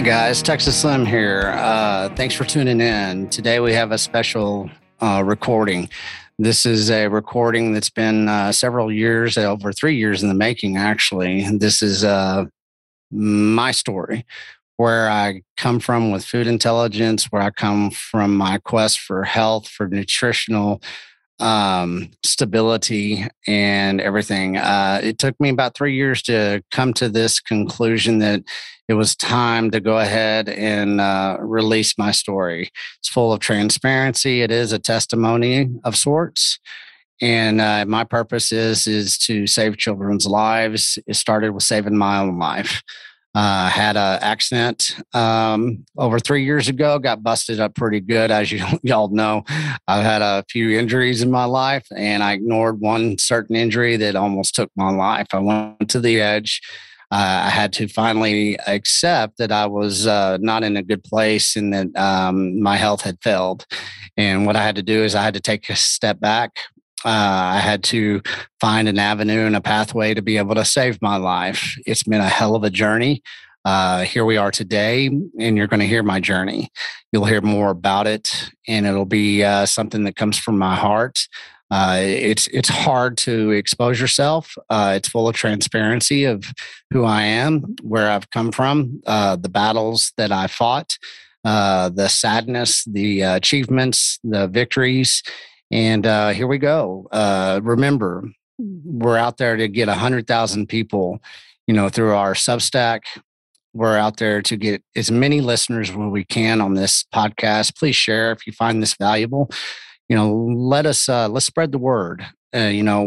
[0.00, 1.52] Hey guys, Texas Slim here.
[1.54, 3.28] Uh, thanks for tuning in.
[3.28, 4.70] Today we have a special
[5.02, 5.90] uh, recording.
[6.38, 10.78] This is a recording that's been uh, several years, over three years in the making,
[10.78, 11.46] actually.
[11.58, 12.46] This is uh,
[13.10, 14.24] my story,
[14.78, 19.68] where I come from with food intelligence, where I come from my quest for health,
[19.68, 20.80] for nutritional
[21.40, 24.56] um, stability and everything.
[24.56, 28.42] Uh, it took me about three years to come to this conclusion that
[28.88, 32.70] it was time to go ahead and uh, release my story.
[32.98, 34.42] It's full of transparency.
[34.42, 36.58] It is a testimony of sorts.
[37.22, 40.98] And uh, my purpose is is to save children's lives.
[41.06, 42.82] It started with saving my own life.
[43.32, 46.98] Uh, had an accident um, over three years ago.
[46.98, 49.44] Got busted up pretty good, as you y'all know.
[49.86, 54.16] I've had a few injuries in my life, and I ignored one certain injury that
[54.16, 55.28] almost took my life.
[55.32, 56.60] I went to the edge.
[57.12, 61.56] Uh, I had to finally accept that I was uh, not in a good place
[61.56, 63.66] and that um, my health had failed.
[64.16, 66.56] And what I had to do is I had to take a step back,
[67.04, 67.08] uh,
[67.54, 68.22] I had to
[68.60, 71.76] find an avenue and a pathway to be able to save my life.
[71.86, 73.22] It's been a hell of a journey.
[73.64, 75.06] Uh, here we are today,
[75.38, 76.70] and you're going to hear my journey.
[77.12, 81.26] You'll hear more about it, and it'll be uh, something that comes from my heart.
[81.70, 84.56] Uh, it's it's hard to expose yourself.
[84.70, 86.52] Uh, it's full of transparency of
[86.90, 90.96] who I am, where I've come from, uh, the battles that I fought,
[91.44, 95.22] the sadness, the achievements, the victories,
[95.70, 97.06] and uh, here we go.
[97.12, 98.24] Uh, remember,
[98.58, 101.20] we're out there to get 100,000 people,
[101.66, 103.00] you know, through our Substack.
[103.72, 107.76] We're out there to get as many listeners as we can on this podcast.
[107.76, 109.50] Please share if you find this valuable.
[110.08, 112.26] You know, let us uh, let's spread the word.
[112.54, 113.04] Uh, you know,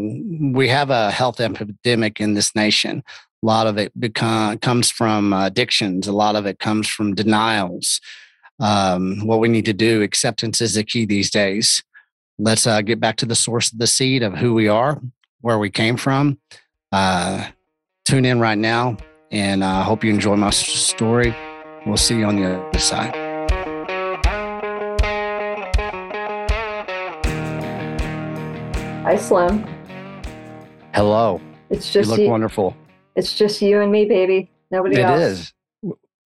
[0.54, 3.04] we have a health epidemic in this nation.
[3.44, 6.08] A lot of it become, comes from addictions.
[6.08, 8.00] A lot of it comes from denials.
[8.62, 11.84] Um, what we need to do, acceptance is the key these days
[12.40, 15.02] let's uh, get back to the source of the seed of who we are,
[15.42, 16.40] where we came from.
[16.92, 17.48] Uh,
[18.06, 18.98] tune in right now,
[19.32, 21.36] and I uh, hope you enjoy my story.
[21.86, 23.14] We'll see you on the other side.
[29.04, 29.66] Hi, Slim.
[30.94, 31.42] Hello.
[31.70, 32.78] It's just you look you, wonderful.
[33.16, 34.50] It's just you and me, baby.
[34.72, 35.20] Nobody it else.
[35.20, 35.54] It is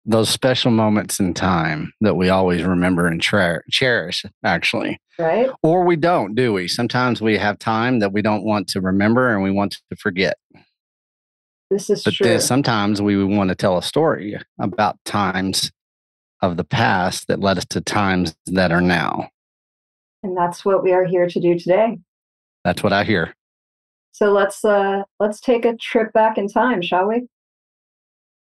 [0.07, 4.99] those special moments in time that we always remember and cherish, actually.
[5.19, 5.49] Right.
[5.61, 6.69] Or we don't, do we?
[6.69, 10.37] Sometimes we have time that we don't want to remember and we want to forget.
[11.69, 12.25] This is but true.
[12.25, 15.71] then sometimes we want to tell a story about times
[16.41, 19.29] of the past that led us to times that are now.
[20.23, 21.97] And that's what we are here to do today.
[22.63, 23.35] That's what I hear.
[24.13, 27.27] So let's uh let's take a trip back in time, shall we?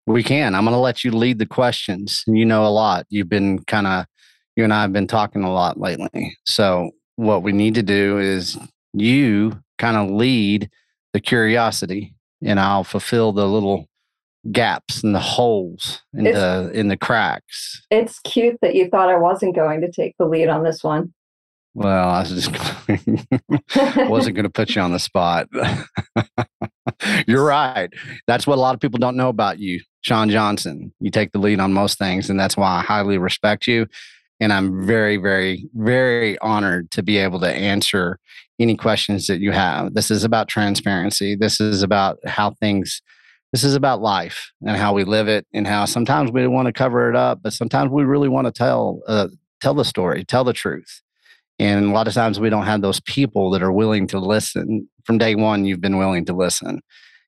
[0.06, 0.54] We can.
[0.54, 2.22] I'm going to let you lead the questions.
[2.26, 3.06] You know a lot.
[3.08, 4.06] You've been kind of,
[4.54, 6.36] you and I have been talking a lot lately.
[6.44, 8.56] So, what we need to do is
[8.92, 10.70] you kind of lead
[11.12, 13.88] the curiosity, and I'll fulfill the little
[14.52, 17.84] gaps and the holes in it's, the in the cracks.
[17.90, 21.12] It's cute that you thought I wasn't going to take the lead on this one.
[21.74, 22.50] Well, I was just
[24.08, 25.48] wasn't going to put you on the spot.
[27.26, 27.90] You're right.
[28.26, 29.80] That's what a lot of people don't know about you.
[30.06, 30.92] Sean Johnson.
[31.00, 33.88] You take the lead on most things, and that's why I highly respect you.
[34.38, 38.20] And I'm very, very, very honored to be able to answer
[38.60, 39.94] any questions that you have.
[39.94, 41.34] This is about transparency.
[41.34, 43.02] This is about how things,
[43.50, 46.72] this is about life and how we live it, and how sometimes we want to
[46.72, 49.26] cover it up, but sometimes we really want to tell, uh,
[49.60, 51.02] tell the story, tell the truth.
[51.58, 54.88] And a lot of times we don't have those people that are willing to listen.
[55.04, 56.80] From day one, you've been willing to listen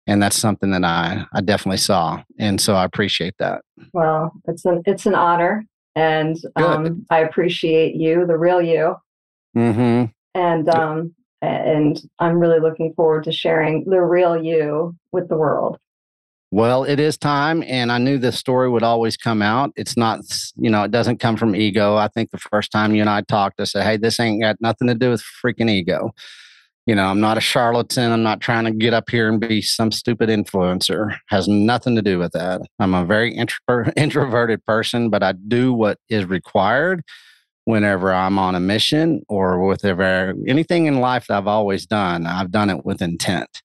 [0.08, 3.62] and that's something that I I definitely saw, and so I appreciate that.
[3.92, 5.64] Well, it's an it's an honor,
[5.94, 8.97] and um, I appreciate you, the real you.
[9.56, 10.06] Mm-hmm.
[10.34, 15.78] And um, and I'm really looking forward to sharing the real you with the world.
[16.50, 19.71] Well, it is time, and I knew this story would always come out.
[19.77, 20.21] It's not,
[20.56, 21.97] you know, it doesn't come from ego.
[21.97, 24.56] I think the first time you and I talked, I said, "Hey, this ain't got
[24.59, 26.12] nothing to do with freaking ego."
[26.88, 28.12] You know, I'm not a charlatan.
[28.12, 31.18] I'm not trying to get up here and be some stupid influencer.
[31.26, 32.62] Has nothing to do with that.
[32.78, 37.02] I'm a very intro- introverted person, but I do what is required
[37.66, 42.26] whenever I'm on a mission or whatever anything in life that I've always done.
[42.26, 43.60] I've done it with intent.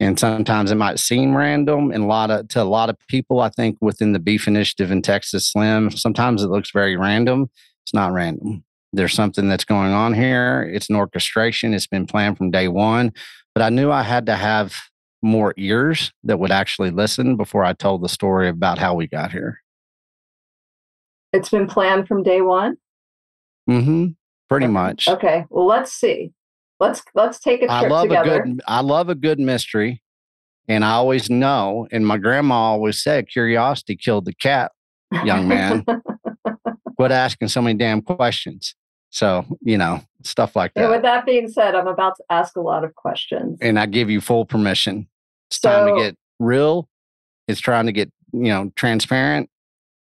[0.00, 3.40] And sometimes it might seem random, and a lot of to a lot of people,
[3.40, 7.48] I think within the beef initiative in Texas Slim, sometimes it looks very random.
[7.84, 8.64] It's not random
[8.96, 10.68] there's something that's going on here.
[10.72, 11.74] It's an orchestration.
[11.74, 13.12] It's been planned from day one.
[13.54, 14.74] But I knew I had to have
[15.22, 19.32] more ears that would actually listen before I told the story about how we got
[19.32, 19.60] here.
[21.32, 22.76] It's been planned from day one.
[23.68, 24.08] Mm-hmm.
[24.48, 25.08] Pretty much.
[25.08, 25.44] Okay.
[25.50, 26.32] Well, let's see.
[26.78, 28.42] Let's let's take a trip I love together.
[28.42, 30.02] a good I love a good mystery.
[30.68, 34.72] And I always know, and my grandma always said curiosity killed the cat,
[35.24, 35.84] young man.
[36.96, 38.74] Quit asking so many damn questions.
[39.16, 40.90] So, you know, stuff like and that.
[40.90, 43.58] with that being said, I'm about to ask a lot of questions.
[43.62, 45.08] And I give you full permission.
[45.50, 46.86] It's time to get real.
[47.48, 49.48] It's trying to get, you know, transparent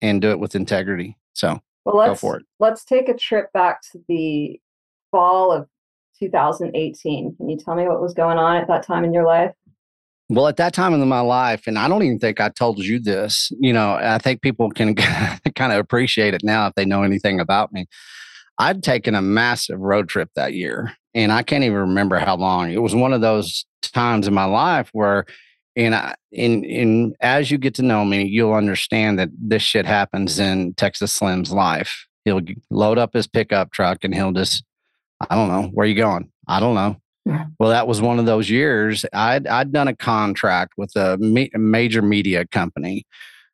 [0.01, 1.15] and do it with integrity.
[1.31, 2.45] So Well, go let's for it.
[2.59, 4.59] let's take a trip back to the
[5.09, 5.69] fall of
[6.19, 7.38] 2018.
[7.38, 9.54] Can you tell me what was going on at that time in your life?
[10.27, 13.00] Well, at that time in my life, and I don't even think I told you
[13.00, 14.95] this, you know, I think people can
[15.56, 17.86] kind of appreciate it now if they know anything about me.
[18.59, 22.71] I'd taken a massive road trip that year, and I can't even remember how long.
[22.71, 25.25] It was one of those times in my life where,
[25.75, 29.86] and I, in in as you get to know me, you'll understand that this shit
[29.86, 32.07] happens in Texas Slim's life.
[32.25, 34.63] He'll load up his pickup truck and he'll just,
[35.30, 36.30] I don't know, where you going?
[36.48, 36.98] I don't know.
[37.59, 39.06] Well, that was one of those years.
[39.13, 43.06] I'd I'd done a contract with a, me- a major media company,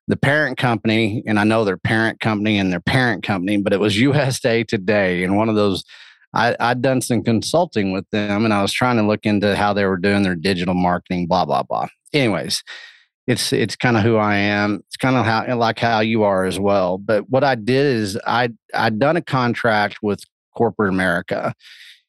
[0.07, 3.79] the parent company, and I know their parent company and their parent company, but it
[3.79, 5.83] was USA Today, and one of those.
[6.35, 9.71] I, I'd done some consulting with them, and I was trying to look into how
[9.73, 11.87] they were doing their digital marketing, blah blah blah.
[12.11, 12.63] Anyways,
[13.27, 14.81] it's it's kind of who I am.
[14.87, 16.97] It's kind of how like how you are as well.
[16.97, 20.23] But what I did is I I'd done a contract with
[20.55, 21.53] corporate America.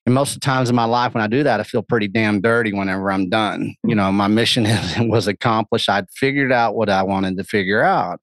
[0.06, 2.09] And most of the times in my life when I do that, I feel pretty
[2.09, 3.75] damn dirty whenever I'm done.
[3.85, 5.89] You know, my mission is, was accomplished.
[5.89, 8.21] I'd figured out what I wanted to figure out.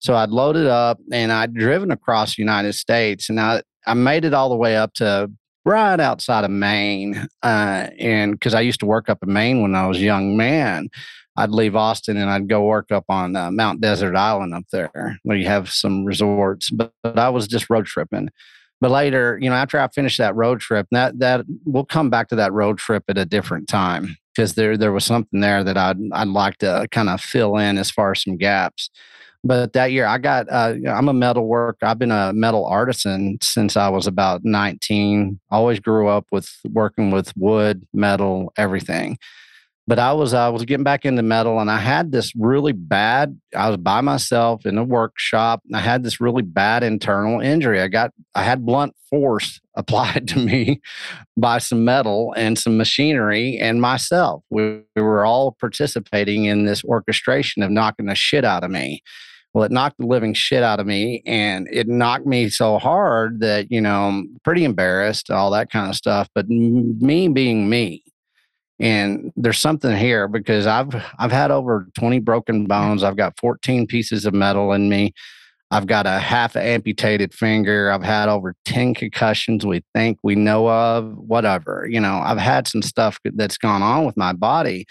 [0.00, 4.24] So I'd loaded up and I'd driven across the United States and I, I made
[4.24, 5.30] it all the way up to
[5.64, 7.28] right outside of Maine.
[7.42, 10.36] Uh, and because I used to work up in Maine when I was a young
[10.36, 10.88] man,
[11.36, 15.18] I'd leave Austin and I'd go work up on uh, Mount Desert Island up there
[15.22, 16.70] where you have some resorts.
[16.70, 18.30] But, but I was just road tripping
[18.80, 22.28] but later you know after i finished that road trip that that we'll come back
[22.28, 25.76] to that road trip at a different time because there there was something there that
[25.76, 28.90] i'd i'd like to kind of fill in as far as some gaps.
[29.42, 33.38] But that year i got uh, i'm a metal work i've been a metal artisan
[33.40, 39.16] since i was about 19 always grew up with working with wood metal everything
[39.86, 43.38] but I was I was getting back into metal and I had this really bad
[43.56, 47.80] I was by myself in a workshop I had this really bad internal injury.
[47.80, 50.80] I got I had blunt force applied to me
[51.36, 54.42] by some metal and some machinery and myself.
[54.50, 59.02] We, we were all participating in this orchestration of knocking the shit out of me.
[59.52, 63.40] Well, it knocked the living shit out of me and it knocked me so hard
[63.40, 66.28] that, you know, I'm pretty embarrassed, all that kind of stuff.
[66.34, 68.04] But me being me,
[68.80, 73.04] and there's something here because I've I've had over 20 broken bones.
[73.04, 75.12] I've got 14 pieces of metal in me.
[75.70, 77.92] I've got a half amputated finger.
[77.92, 81.86] I've had over 10 concussions we think we know of, whatever.
[81.88, 84.86] You know, I've had some stuff that's gone on with my body.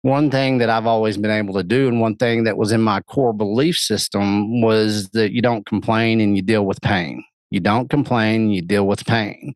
[0.00, 2.80] One thing that I've always been able to do, and one thing that was in
[2.80, 7.22] my core belief system, was that you don't complain and you deal with pain.
[7.50, 9.54] You don't complain, you deal with pain.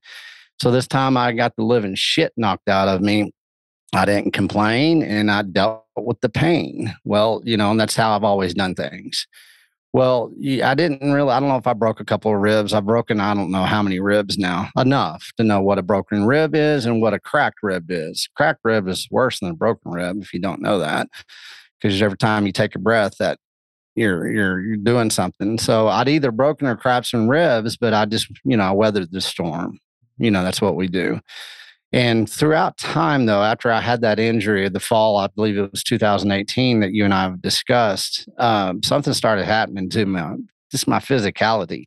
[0.61, 3.33] So this time I got the living shit knocked out of me.
[3.95, 6.95] I didn't complain and I dealt with the pain.
[7.05, 9.27] Well, you know, and that's how I've always done things.
[9.93, 10.33] Well,
[10.63, 12.73] I didn't really, I don't know if I broke a couple of ribs.
[12.73, 16.25] I've broken, I don't know how many ribs now, enough to know what a broken
[16.25, 18.29] rib is and what a cracked rib is.
[18.37, 21.09] Cracked rib is worse than a broken rib if you don't know that,
[21.81, 23.41] because every time you take a breath, that
[23.97, 25.59] you're, you're, you're doing something.
[25.59, 29.11] So I'd either broken or cracked some ribs, but I just, you know, I weathered
[29.11, 29.81] the storm.
[30.19, 31.19] You know, that's what we do.
[31.93, 35.83] And throughout time, though, after I had that injury, the fall, I believe it was
[35.83, 40.21] 2018 that you and I have discussed, um, something started happening to me,
[40.71, 41.85] just my physicality.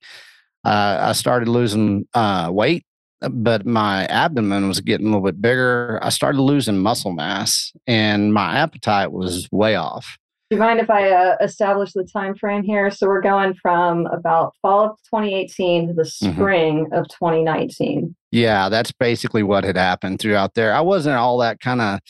[0.66, 2.86] Uh, I started losing uh, weight,
[3.22, 6.00] but my abdomen was getting a little bit bigger.
[6.02, 10.18] I started losing muscle mass, and my appetite was way off.
[10.54, 12.92] Do you mind if I uh, establish the time frame here?
[12.92, 16.32] So we're going from about fall of 2018 to the Mhm.
[16.36, 18.16] spring of 2019.
[18.32, 20.72] Yeah, that's basically what had happened throughout there.
[20.72, 22.02] I wasn't all that kind of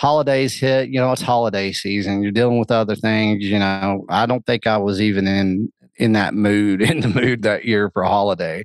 [0.00, 2.20] holidays hit, you know, it's holiday season.
[2.24, 4.04] You're dealing with other things, you know.
[4.08, 7.90] I don't think I was even in in that mood, in the mood that year
[7.92, 8.64] for holiday.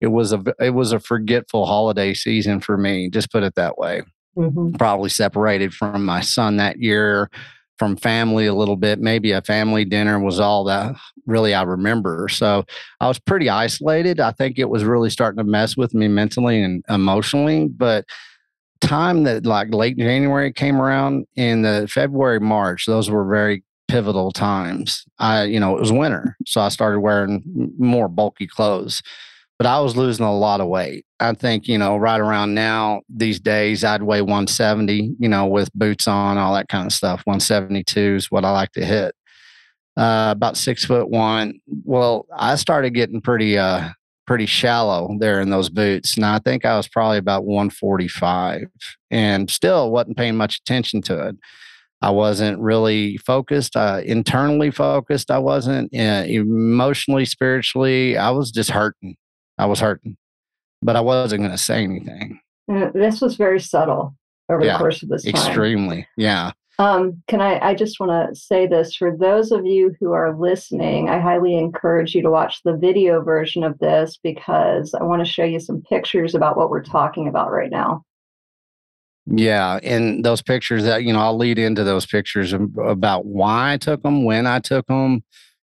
[0.00, 3.76] It was a it was a forgetful holiday season for me, just put it that
[3.76, 4.02] way.
[4.36, 4.78] Mhm.
[4.78, 7.28] Probably separated from my son that year,
[7.78, 9.00] from family a little bit.
[9.00, 12.28] Maybe a family dinner was all that really I remember.
[12.28, 12.64] So
[13.00, 14.18] I was pretty isolated.
[14.18, 17.68] I think it was really starting to mess with me mentally and emotionally.
[17.68, 18.06] But
[18.80, 24.32] time that like late January came around in the February, March, those were very pivotal
[24.32, 25.04] times.
[25.18, 27.42] I, you know, it was winter, so I started wearing
[27.78, 29.02] more bulky clothes.
[29.58, 31.04] But I was losing a lot of weight.
[31.18, 35.72] I think, you know, right around now, these days, I'd weigh 170, you know, with
[35.74, 37.22] boots on, all that kind of stuff.
[37.24, 39.16] 172 is what I like to hit.
[39.96, 41.60] Uh, about six foot one.
[41.84, 43.88] Well, I started getting pretty, uh,
[44.28, 46.14] pretty shallow there in those boots.
[46.14, 48.68] And I think I was probably about 145
[49.10, 51.36] and still wasn't paying much attention to it.
[52.00, 55.32] I wasn't really focused, uh, internally focused.
[55.32, 58.16] I wasn't uh, emotionally, spiritually.
[58.16, 59.16] I was just hurting.
[59.58, 60.16] I was hurting,
[60.82, 62.40] but I wasn't going to say anything.
[62.68, 64.14] And this was very subtle
[64.48, 65.34] over yeah, the course of this time.
[65.34, 66.06] Extremely.
[66.16, 66.52] Yeah.
[66.80, 70.38] Um, can I, I just want to say this for those of you who are
[70.38, 75.24] listening, I highly encourage you to watch the video version of this because I want
[75.24, 78.04] to show you some pictures about what we're talking about right now.
[79.26, 83.76] Yeah, and those pictures that you know, I'll lead into those pictures about why I
[83.76, 85.22] took them, when I took them.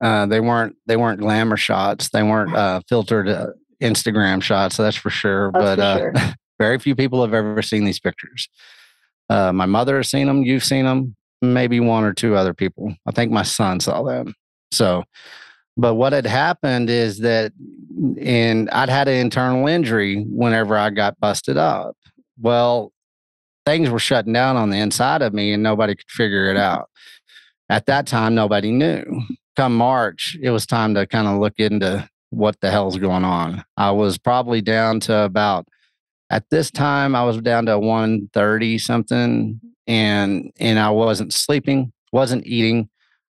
[0.02, 2.10] Uh, they weren't they weren't glamour shots.
[2.10, 3.48] They weren't uh, filtered uh,
[3.82, 4.78] Instagram shots.
[4.78, 5.52] That's for sure.
[5.54, 5.82] That's but for
[6.18, 6.34] uh, sure.
[6.60, 8.50] very few people have ever seen these pictures.
[9.30, 10.44] Uh, my mother has seen them.
[10.44, 11.16] You've seen them.
[11.42, 12.94] Maybe one or two other people.
[13.08, 14.34] I think my son saw them.
[14.72, 15.06] So,
[15.78, 17.54] but what had happened is that,
[18.20, 21.96] and I'd had an internal injury whenever I got busted up.
[22.42, 22.92] Well,
[23.66, 26.90] things were shutting down on the inside of me and nobody could figure it out.
[27.70, 29.06] At that time, nobody knew.
[29.56, 33.64] Come March, it was time to kind of look into what the hell's going on.
[33.78, 35.68] I was probably down to about
[36.30, 42.46] at this time I was down to 130 something and and I wasn't sleeping, wasn't
[42.46, 42.90] eating,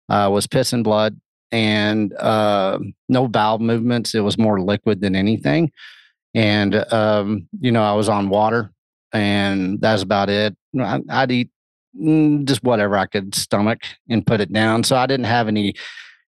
[0.10, 1.20] uh, was pissing blood
[1.52, 2.80] and uh,
[3.10, 4.14] no bowel movements.
[4.14, 5.72] It was more liquid than anything.
[6.34, 8.72] And um, you know, I was on water
[9.14, 10.56] and that's about it.
[10.80, 11.50] I'd eat
[12.00, 14.84] mm, just whatever I could stomach and put it down.
[14.84, 15.76] So I didn't have any.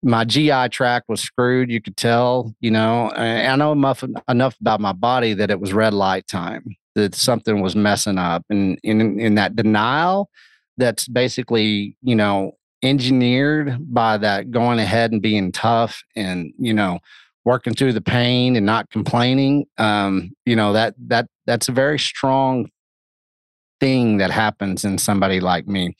[0.04, 1.72] My GI tract was screwed.
[1.72, 3.12] You could tell, you know.
[3.12, 6.76] I know enough enough about my body that it was red light time.
[6.96, 10.30] That something was messing up, and in in that denial,
[10.78, 17.00] that's basically you know engineered by that going ahead and being tough and you know
[17.44, 21.98] working through the pain and not complaining um, you know that that that's a very
[21.98, 22.70] strong
[23.80, 25.96] thing that happens in somebody like me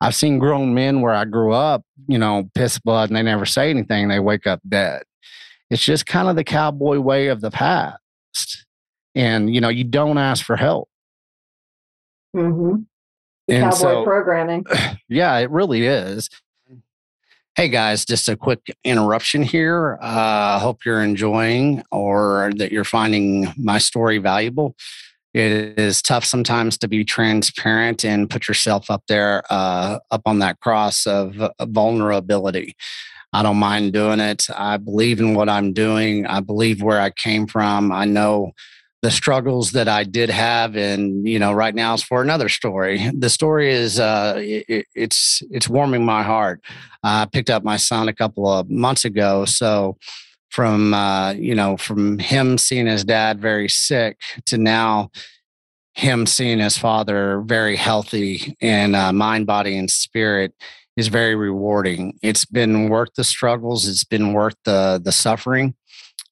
[0.00, 3.46] i've seen grown men where i grew up you know piss blood and they never
[3.46, 5.02] say anything they wake up dead
[5.70, 8.66] it's just kind of the cowboy way of the past
[9.14, 10.88] and you know you don't ask for help
[12.34, 12.82] mm-hmm.
[13.50, 14.64] cowboy so, programming
[15.08, 16.30] yeah it really is
[17.56, 19.96] Hey guys, just a quick interruption here.
[20.02, 24.76] I uh, hope you're enjoying or that you're finding my story valuable.
[25.36, 30.38] It is tough sometimes to be transparent and put yourself up there, uh, up on
[30.38, 32.74] that cross of uh, vulnerability.
[33.34, 34.46] I don't mind doing it.
[34.56, 36.24] I believe in what I'm doing.
[36.24, 37.92] I believe where I came from.
[37.92, 38.52] I know
[39.02, 43.10] the struggles that I did have, and you know, right now is for another story.
[43.12, 46.62] The story is uh, it, it's it's warming my heart.
[47.02, 49.98] I picked up my son a couple of months ago, so
[50.50, 55.10] from uh, you know from him seeing his dad very sick to now
[55.94, 60.52] him seeing his father very healthy in uh, mind, body, and spirit
[60.96, 62.18] is very rewarding.
[62.22, 63.88] It's been worth the struggles.
[63.88, 65.74] It's been worth the the suffering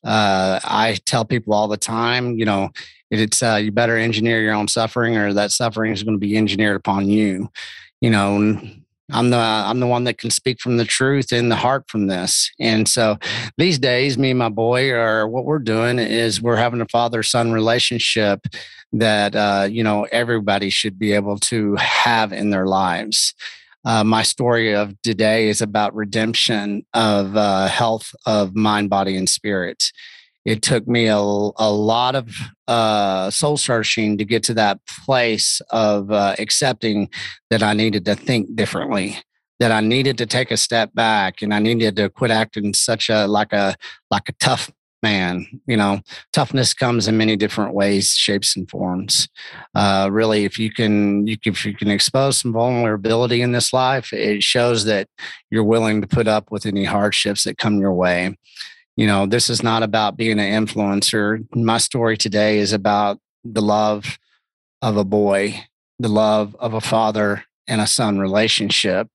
[0.04, 2.70] uh, I tell people all the time, you know,
[3.10, 6.36] it's uh, you better engineer your own suffering, or that suffering is going to be
[6.36, 7.50] engineered upon you.
[8.00, 8.60] You know,
[9.12, 12.06] I'm the I'm the one that can speak from the truth in the heart from
[12.06, 12.50] this.
[12.58, 13.18] And so
[13.58, 17.22] these days, me and my boy are what we're doing is we're having a father
[17.22, 18.46] son relationship
[18.92, 23.34] that uh, you know everybody should be able to have in their lives.
[23.84, 29.28] Uh, my story of today is about redemption of uh, health of mind, body, and
[29.28, 29.92] spirit.
[30.44, 32.30] It took me a, a lot of
[32.68, 37.08] uh, soul searching to get to that place of uh, accepting
[37.50, 39.18] that I needed to think differently,
[39.58, 43.08] that I needed to take a step back, and I needed to quit acting such
[43.08, 43.76] a like a
[44.10, 44.70] like a tough
[45.04, 46.00] man, you know,
[46.32, 49.28] toughness comes in many different ways, shapes, and forms.
[49.74, 54.12] Uh, really, if you can, you if you can expose some vulnerability in this life,
[54.14, 55.06] it shows that
[55.50, 58.34] you're willing to put up with any hardships that come your way.
[58.96, 61.44] You know, this is not about being an influencer.
[61.54, 64.18] My story today is about the love
[64.82, 65.64] of a boy,
[65.98, 69.08] the love of a father and a son relationship.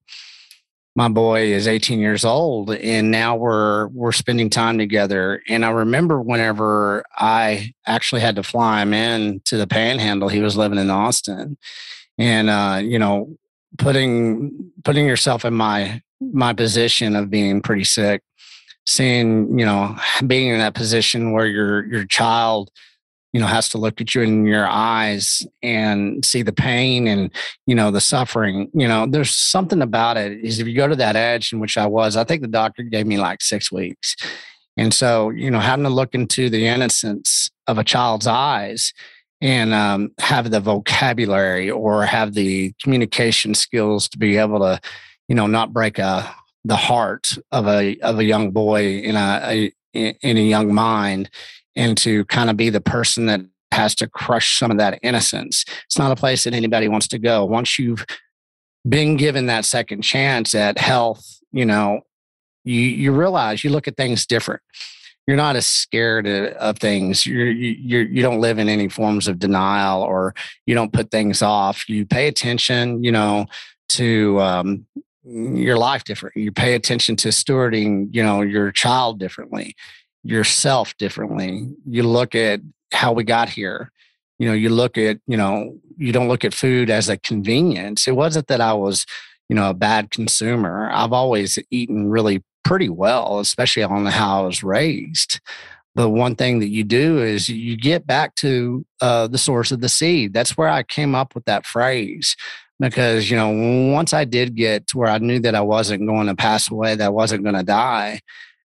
[0.96, 5.42] My boy is 18 years old and now we're we're spending time together.
[5.48, 10.42] And i remember whenever i actually had to fly him in to the panhandle he
[10.42, 11.58] was living in austin.
[12.18, 13.38] And uh, you know
[13.78, 18.22] putting putting yourself in my my position of being pretty sick,
[18.90, 22.72] seeing, you know, being in that position where your your child
[23.32, 27.32] you know has to look at you in your eyes and see the pain and
[27.68, 30.96] you know the suffering you know there's something about it is if you go to
[30.96, 34.16] that edge in which i was i think the doctor gave me like six weeks.
[34.78, 38.94] And so you know having to look into the innocence of a child's eyes
[39.42, 44.80] and um, have the vocabulary or have the communication skills to be able to
[45.28, 46.34] you know not break a
[46.70, 51.30] the heart of a of a young boy in a, a in a young mind
[51.76, 55.66] and to kind of be the person that has to crush some of that innocence.
[55.86, 57.46] It's not a place that anybody wants to go.
[57.46, 58.06] Once you've
[58.88, 62.02] been given that second chance at health, you know,
[62.64, 64.62] you you realize you look at things different.
[65.28, 67.26] You're not as scared of things.
[67.26, 70.34] You're, you you don't live in any forms of denial, or
[70.66, 71.88] you don't put things off.
[71.88, 73.46] You pay attention, you know,
[73.90, 74.86] to um,
[75.32, 76.36] your life different.
[76.36, 79.76] You pay attention to stewarding, you know, your child differently
[80.24, 81.68] yourself differently.
[81.86, 83.92] You look at how we got here.
[84.38, 88.08] You know, you look at, you know, you don't look at food as a convenience.
[88.08, 89.06] It wasn't that I was,
[89.50, 90.90] you know, a bad consumer.
[90.92, 95.40] I've always eaten really pretty well, especially on how I was raised.
[95.96, 99.82] But one thing that you do is you get back to uh, the source of
[99.82, 100.34] the seed.
[100.34, 102.36] That's where I came up with that phrase
[102.80, 106.28] because you know once I did get to where I knew that I wasn't going
[106.28, 108.22] to pass away, that I wasn't going to die.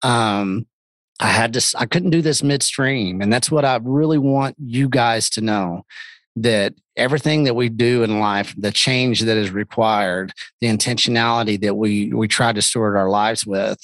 [0.02, 0.66] Um,
[1.20, 3.20] I had to, I couldn't do this midstream.
[3.20, 5.84] And that's what I really want you guys to know
[6.36, 11.74] that everything that we do in life, the change that is required, the intentionality that
[11.74, 13.78] we, we try to steward our lives with,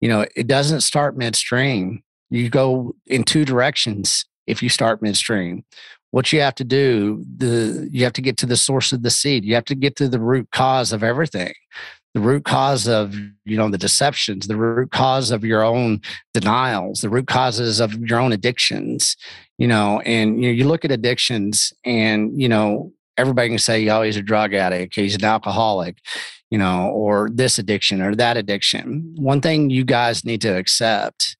[0.00, 2.02] you know, it doesn't start midstream.
[2.28, 5.64] You go in two directions if you start midstream.
[6.14, 9.10] What you have to do, the you have to get to the source of the
[9.10, 9.44] seed.
[9.44, 11.52] You have to get to the root cause of everything
[12.14, 16.00] the root cause of you know the deceptions the root cause of your own
[16.32, 19.16] denials the root causes of your own addictions
[19.58, 23.88] you know and you know you look at addictions and you know everybody can say
[23.88, 25.98] oh he's a drug addict he's an alcoholic
[26.50, 31.36] you know or this addiction or that addiction one thing you guys need to accept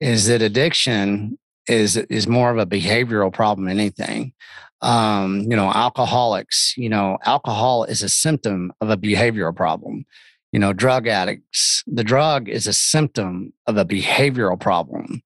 [0.00, 4.32] is that addiction is is more of a behavioral problem than anything
[4.80, 10.04] um, you know, alcoholics, you know, alcohol is a symptom of a behavioral problem.
[10.52, 15.22] You know, drug addicts, the drug is a symptom of a behavioral problem.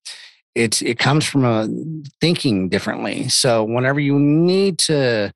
[0.54, 1.68] It's it comes from a
[2.20, 3.28] thinking differently.
[3.28, 5.32] So whenever you need to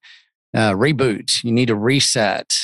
[0.55, 2.56] uh, reboot, you need to reset.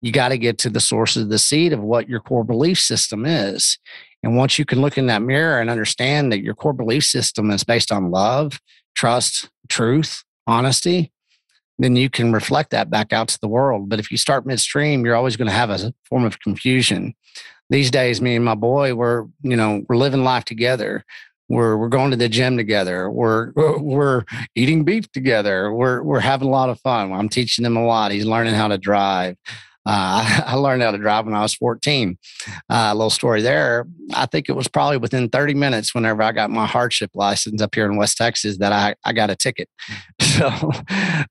[0.00, 2.78] You got to get to the source of the seed of what your core belief
[2.78, 3.78] system is.
[4.22, 7.50] And once you can look in that mirror and understand that your core belief system
[7.50, 8.60] is based on love,
[8.94, 11.12] trust, truth, honesty,
[11.78, 13.88] then you can reflect that back out to the world.
[13.88, 17.14] But if you start midstream, you're always going to have a form of confusion.
[17.70, 21.04] These days, me and my boy, we're you know we're living life together.
[21.48, 23.10] We're we're going to the gym together.
[23.10, 25.72] We're we're eating beef together.
[25.72, 27.12] We're we're having a lot of fun.
[27.12, 28.12] I'm teaching him a lot.
[28.12, 29.36] He's learning how to drive.
[29.86, 32.18] Uh, I learned how to drive when I was 14.
[32.46, 33.86] Uh, a little story there.
[34.14, 37.74] I think it was probably within 30 minutes whenever I got my hardship license up
[37.74, 39.68] here in West Texas that I, I got a ticket.
[40.40, 40.48] So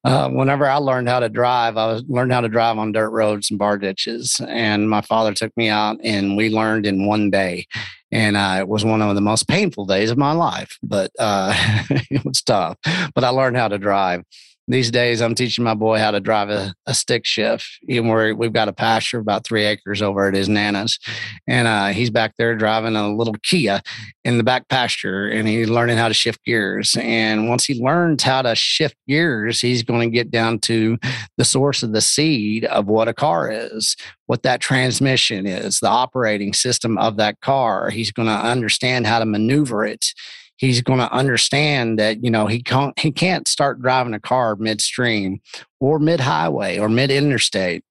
[0.03, 3.09] uh, whenever I learned how to drive, I was learned how to drive on dirt
[3.09, 4.39] roads and bar ditches.
[4.47, 7.65] And my father took me out and we learned in one day.
[8.11, 11.53] And uh, it was one of the most painful days of my life, but uh,
[12.11, 12.77] it was tough.
[13.15, 14.23] But I learned how to drive
[14.69, 17.67] these days I'm teaching my boy how to drive a, a stick shift.
[17.87, 20.99] Even where we've got a pasture about three acres over at his nana's,
[21.47, 23.81] and uh, he's back there driving a little Kia
[24.23, 26.95] in the back pasture, and he's learning how to shift gears.
[26.99, 30.97] And once he learns how to shift gears, he's going to get down to
[31.37, 33.95] the source of the seed of what a car is,
[34.27, 37.89] what that transmission is, the operating system of that car.
[37.89, 40.13] He's going to understand how to maneuver it
[40.59, 44.55] he's going to understand that you know he can't he can't start driving a car
[44.55, 45.41] midstream
[45.79, 47.83] or mid highway or mid interstate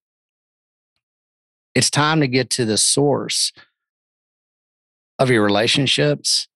[1.75, 3.53] it's time to get to the source
[5.19, 6.49] of your relationships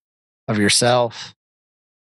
[0.48, 1.34] of yourself.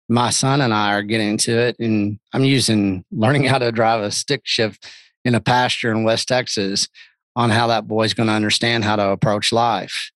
[0.08, 4.02] My son and i are getting into it and i'm using learning how to drive
[4.02, 4.86] a stick shift
[5.24, 6.88] in a pasture in west texas
[7.34, 10.10] on how that boy's going to understand how to approach life.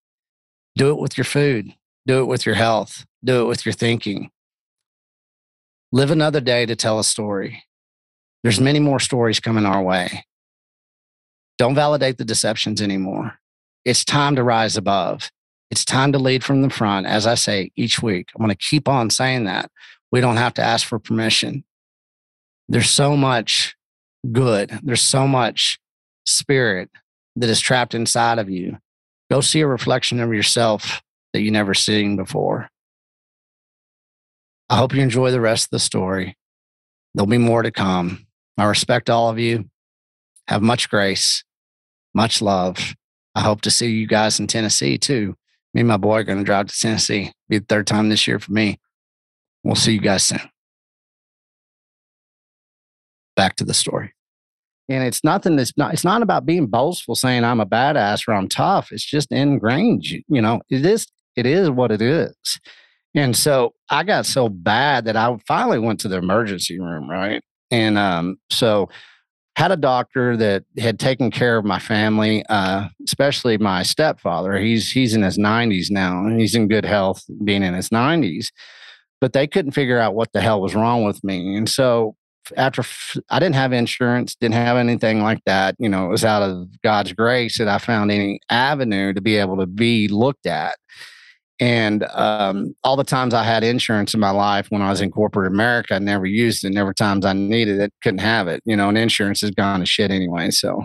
[0.77, 1.73] Do it with your food
[2.07, 4.31] do it with your health do it with your thinking.
[5.92, 7.64] Live another day to tell a story.
[8.42, 10.25] There's many more stories coming our way.
[11.59, 13.38] Don't validate the deceptions anymore.
[13.85, 15.31] It's time to rise above.
[15.71, 17.07] It's time to lead from the front.
[17.07, 19.71] As I say each week, I'm going to keep on saying that.
[20.12, 21.64] We don't have to ask for permission.
[22.69, 23.75] There's so much
[24.31, 25.81] good, there's so much
[26.25, 26.90] spirit
[27.35, 28.79] that is trapped inside of you
[29.31, 31.03] Go see a reflection of yourself
[31.37, 32.70] that you never seen before.
[34.70, 36.35] I hope you enjoy the rest of the story.
[37.14, 38.27] There'll be more to come.
[38.57, 39.68] I respect all of you.
[40.49, 41.44] Have much grace,
[42.14, 42.94] much love.
[43.35, 45.35] I hope to see you guys in Tennessee too.
[45.75, 47.33] Me and my boy are going to drive to Tennessee.
[47.51, 48.81] Be the third time this year for me.
[49.62, 50.40] We'll see you guys soon.
[53.37, 54.14] Back to the story.
[54.88, 58.33] And it's nothing that's not, it's not about being boastful saying I'm a badass or
[58.33, 58.90] I'm tough.
[58.90, 60.07] It's just ingrained.
[60.07, 62.35] You know, it is, it is what it is.
[63.14, 67.42] And so I got so bad that I finally went to the emergency room, right?
[67.70, 68.88] And um, so
[69.57, 74.59] had a doctor that had taken care of my family, uh, especially my stepfather.
[74.59, 78.49] He's he's in his 90s now, and he's in good health, being in his 90s.
[79.18, 82.16] But they couldn't figure out what the hell was wrong with me, and so
[82.57, 82.83] after
[83.31, 85.75] I didn't have insurance, didn't have anything like that.
[85.79, 89.37] You know, it was out of God's grace that I found any avenue to be
[89.37, 90.77] able to be looked at.
[91.59, 95.11] And um, all the times I had insurance in my life when I was in
[95.11, 96.71] corporate America, I never used it.
[96.71, 98.62] Never times I needed it, couldn't have it.
[98.66, 100.51] You know, and insurance has gone to shit anyway.
[100.51, 100.85] So,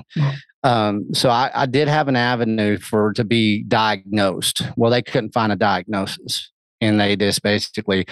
[0.64, 4.62] um, so I, I did have an avenue for to be diagnosed.
[4.78, 8.06] Well, they couldn't find a diagnosis, and they just basically,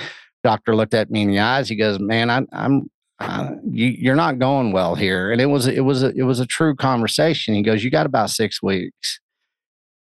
[0.43, 1.69] doctor looked at me in the eyes.
[1.69, 5.32] He goes, "Man, I, I'm uh, you, are not going well here.
[5.32, 7.54] And it was it was a, it was a true conversation.
[7.54, 9.19] He goes, you got about six weeks.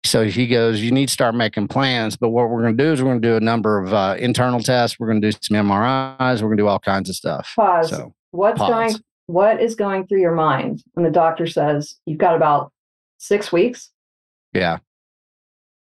[0.04, 2.16] So he goes, you need to start making plans.
[2.16, 4.16] But what we're going to do is we're going to do a number of uh,
[4.18, 4.98] internal tests.
[4.98, 6.40] We're going to do some MRIs.
[6.40, 7.52] We're going to do all kinds of stuff.
[7.56, 7.90] Pause.
[7.90, 8.70] So, What's pause.
[8.70, 9.02] going?
[9.26, 12.72] What is going through your mind when the doctor says you've got about
[13.18, 13.90] six weeks?
[14.54, 14.78] Yeah.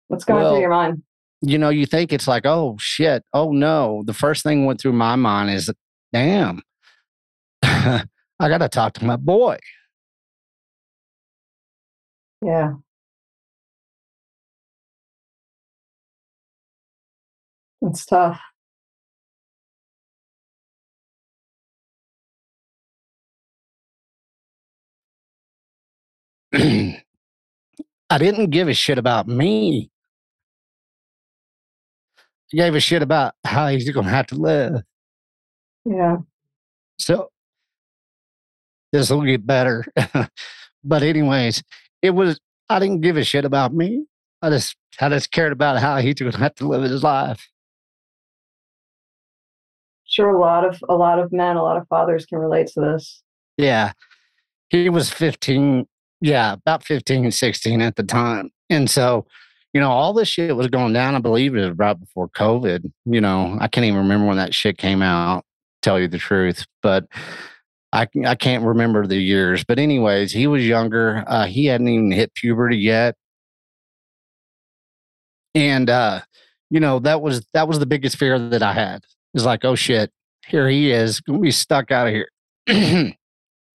[0.08, 1.04] What's going well, through your mind?
[1.42, 4.04] You know, you think it's like, oh shit, oh no.
[4.06, 5.70] The first thing went through my mind is,
[6.12, 6.64] damn,
[7.64, 8.06] I
[8.40, 9.58] got to talk to my boy.
[12.42, 12.74] Yeah.
[17.86, 18.40] It's tough.
[26.54, 29.92] I didn't give a shit about me.
[32.54, 34.82] I gave a shit about how he's going to have to live.
[35.86, 36.18] Yeah.
[36.98, 37.30] So
[38.92, 39.86] this will get better.
[40.84, 41.62] but anyways,
[42.02, 44.06] it was I didn't give a shit about me.
[44.42, 47.48] I just I just cared about how he's going to have to live his life
[50.16, 52.80] sure a lot of a lot of men, a lot of fathers can relate to
[52.80, 53.22] this.
[53.58, 53.92] Yeah.
[54.70, 55.86] He was 15,
[56.22, 58.50] yeah, about 15 and 16 at the time.
[58.70, 59.28] And so,
[59.74, 61.16] you know, all this shit was going down.
[61.16, 62.92] I believe it was right before COVID.
[63.06, 65.44] You know, I can't even remember when that shit came out,
[65.82, 66.66] tell you the truth.
[66.82, 67.06] But
[67.94, 69.64] I, I can't remember the years.
[69.64, 71.24] But, anyways, he was younger.
[71.28, 73.16] Uh, he hadn't even hit puberty yet.
[75.54, 76.22] And, uh,
[76.70, 79.04] you know, that was that was the biggest fear that I had
[79.36, 80.12] is like, oh shit,
[80.48, 82.30] here he is, gonna be stuck out of here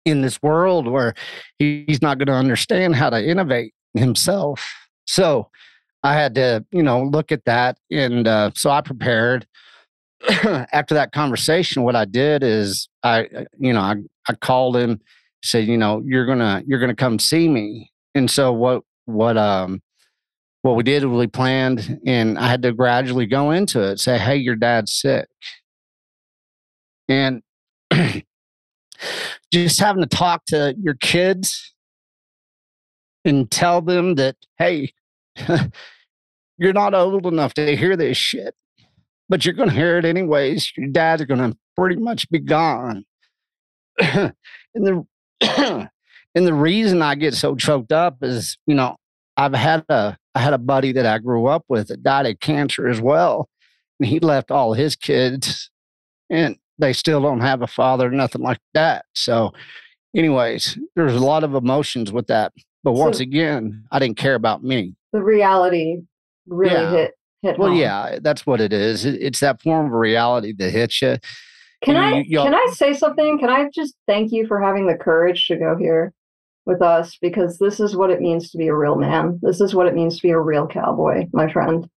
[0.05, 1.15] in this world where
[1.59, 4.65] he's not to understand how to innovate himself.
[5.07, 5.49] So
[6.03, 9.47] I had to, you know, look at that, and uh, so I prepared.
[10.73, 13.95] After that conversation, what I did is I, uh, you know, I,
[14.29, 15.01] I called him,
[15.43, 19.81] said, you know, you're gonna you're gonna come see me, and so what what um
[20.63, 24.19] what we did was we planned and I had to gradually go into it, say,
[24.19, 25.29] hey, your dad's sick.
[27.09, 27.43] And
[29.53, 31.75] just having to talk to your kids
[33.25, 34.93] and tell them that, hey,
[36.59, 38.55] you're not old enough to hear this shit,
[39.29, 40.73] but you're going to hear it anyways.
[40.77, 43.05] Your dad's going to pretty much be gone.
[43.99, 44.35] and
[44.75, 45.07] the
[46.35, 48.97] and the reason I get so choked up is, you know,
[49.37, 52.41] I've had a I had a buddy that I grew up with that died of
[52.41, 53.49] cancer as well.
[53.99, 55.71] And he left all his kids
[56.31, 59.05] and they still don't have a father, nothing like that.
[59.15, 59.53] So,
[60.17, 62.53] anyways, there's a lot of emotions with that.
[62.83, 64.95] But once so, again, I didn't care about me.
[65.13, 66.03] The reality
[66.47, 66.91] really yeah.
[66.91, 67.79] hit hit Well, home.
[67.79, 69.05] yeah, that's what it is.
[69.05, 71.19] It's that form of reality that hits you.
[71.83, 73.39] Can I can I say something?
[73.39, 76.13] Can I just thank you for having the courage to go here?
[76.67, 79.39] With us because this is what it means to be a real man.
[79.43, 81.89] This is what it means to be a real cowboy, my friend.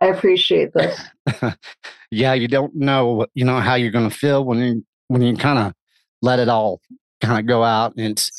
[0.00, 1.00] I appreciate this.
[2.10, 5.36] yeah, you don't know, you know how you're going to feel when you when you
[5.36, 5.72] kind of
[6.22, 6.80] let it all
[7.20, 8.30] kind of go out and it's.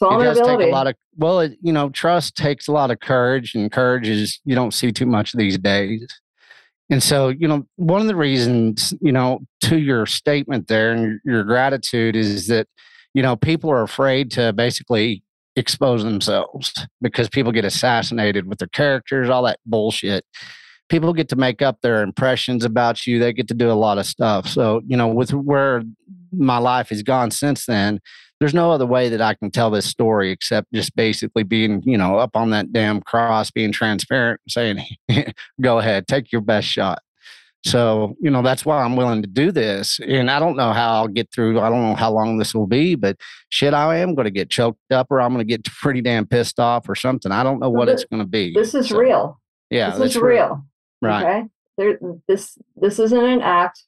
[0.00, 3.00] It does take a lot of well, it, you know, trust takes a lot of
[3.00, 6.06] courage, and courage is you don't see too much these days.
[6.90, 11.20] And so, you know, one of the reasons, you know, to your statement there and
[11.24, 12.66] your gratitude is that
[13.18, 15.24] you know, people are afraid to basically
[15.56, 20.24] expose themselves because people get assassinated with their characters, all that bullshit.
[20.88, 23.18] People get to make up their impressions about you.
[23.18, 24.46] They get to do a lot of stuff.
[24.46, 25.82] So, you know, with where
[26.30, 27.98] my life has gone since then,
[28.38, 31.98] there's no other way that I can tell this story except just basically being, you
[31.98, 34.84] know, up on that damn cross, being transparent, saying,
[35.60, 37.00] go ahead, take your best shot.
[37.64, 39.98] So, you know, that's why I'm willing to do this.
[40.06, 41.60] And I don't know how I'll get through.
[41.60, 43.16] I don't know how long this will be, but
[43.50, 46.26] shit, I am going to get choked up or I'm going to get pretty damn
[46.26, 47.32] pissed off or something.
[47.32, 48.52] I don't know what it's going to be.
[48.54, 49.40] This is so, real.
[49.70, 49.90] Yeah.
[49.90, 50.22] This is real.
[50.22, 50.66] real.
[51.02, 51.24] Right.
[51.24, 51.48] Okay.
[51.76, 53.82] There, this, this isn't an act.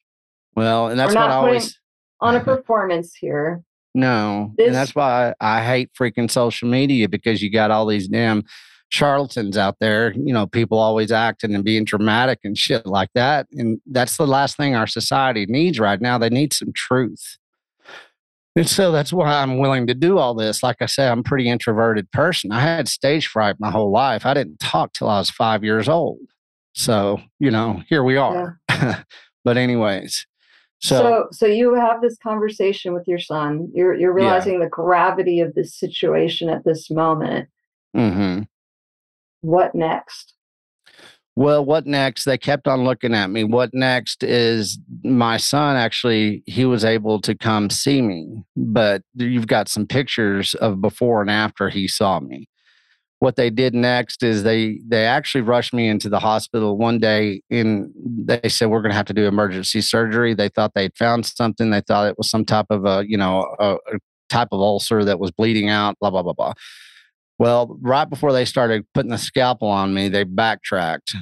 [0.56, 1.78] Well, and that's what I always
[2.20, 3.62] on a performance here.
[3.94, 4.52] No.
[4.56, 8.09] This, and that's why I, I hate freaking social media because you got all these
[8.09, 8.44] damn
[8.90, 13.46] charlatans out there, you know, people always acting and being dramatic and shit like that.
[13.53, 16.18] And that's the last thing our society needs right now.
[16.18, 17.38] They need some truth.
[18.57, 20.62] And so that's why I'm willing to do all this.
[20.62, 22.50] Like I said, I'm a pretty introverted person.
[22.50, 24.26] I had stage fright my whole life.
[24.26, 26.18] I didn't talk till I was five years old.
[26.72, 28.61] So, you know, here we are.
[28.68, 29.03] Yeah.
[29.44, 30.26] but anyways,
[30.81, 33.70] so, so, so you have this conversation with your son.
[33.72, 34.64] You're you're realizing yeah.
[34.64, 37.48] the gravity of this situation at this moment.
[37.94, 38.42] Mm-hmm
[39.40, 40.35] what next?
[41.37, 42.24] Well, what next?
[42.24, 43.44] They kept on looking at me.
[43.44, 49.46] What next is my son actually, he was able to come see me, but you've
[49.46, 52.48] got some pictures of before and after he saw me.
[53.20, 57.42] What they did next is they they actually rushed me into the hospital one day
[57.50, 60.35] and they said we're going to have to do emergency surgery.
[60.35, 61.70] They thought they'd found something.
[61.70, 63.98] They thought it was some type of a, you know, a, a
[64.31, 66.55] type of ulcer that was bleeding out, blah blah blah blah.
[67.40, 71.16] Well, right before they started putting the scalpel on me, they backtracked.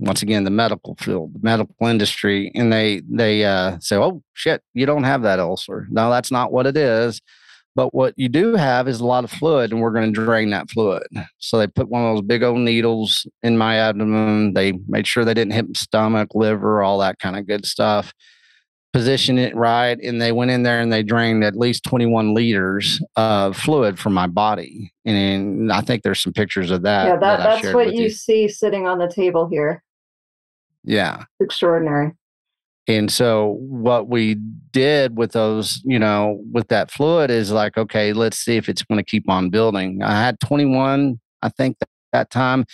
[0.00, 4.62] Once again, the medical field, the medical industry, and they they uh, say, "Oh shit,
[4.74, 7.20] you don't have that ulcer." No, that's not what it is.
[7.76, 10.50] But what you do have is a lot of fluid, and we're going to drain
[10.50, 11.06] that fluid.
[11.38, 14.54] So they put one of those big old needles in my abdomen.
[14.54, 18.12] They made sure they didn't hit stomach, liver, all that kind of good stuff
[18.92, 23.00] position it right and they went in there and they drained at least 21 liters
[23.16, 24.92] of fluid from my body.
[25.04, 28.10] And i think there's some pictures of that yeah that, that that's what you, you.
[28.10, 29.82] see sitting on the table here.
[30.82, 31.24] Yeah.
[31.40, 32.12] Extraordinary.
[32.88, 34.36] And so what we
[34.72, 38.82] did with those you know with that fluid is like okay let's see if it's
[38.82, 40.02] going to keep on building.
[40.02, 42.64] I had 21 i think that, that time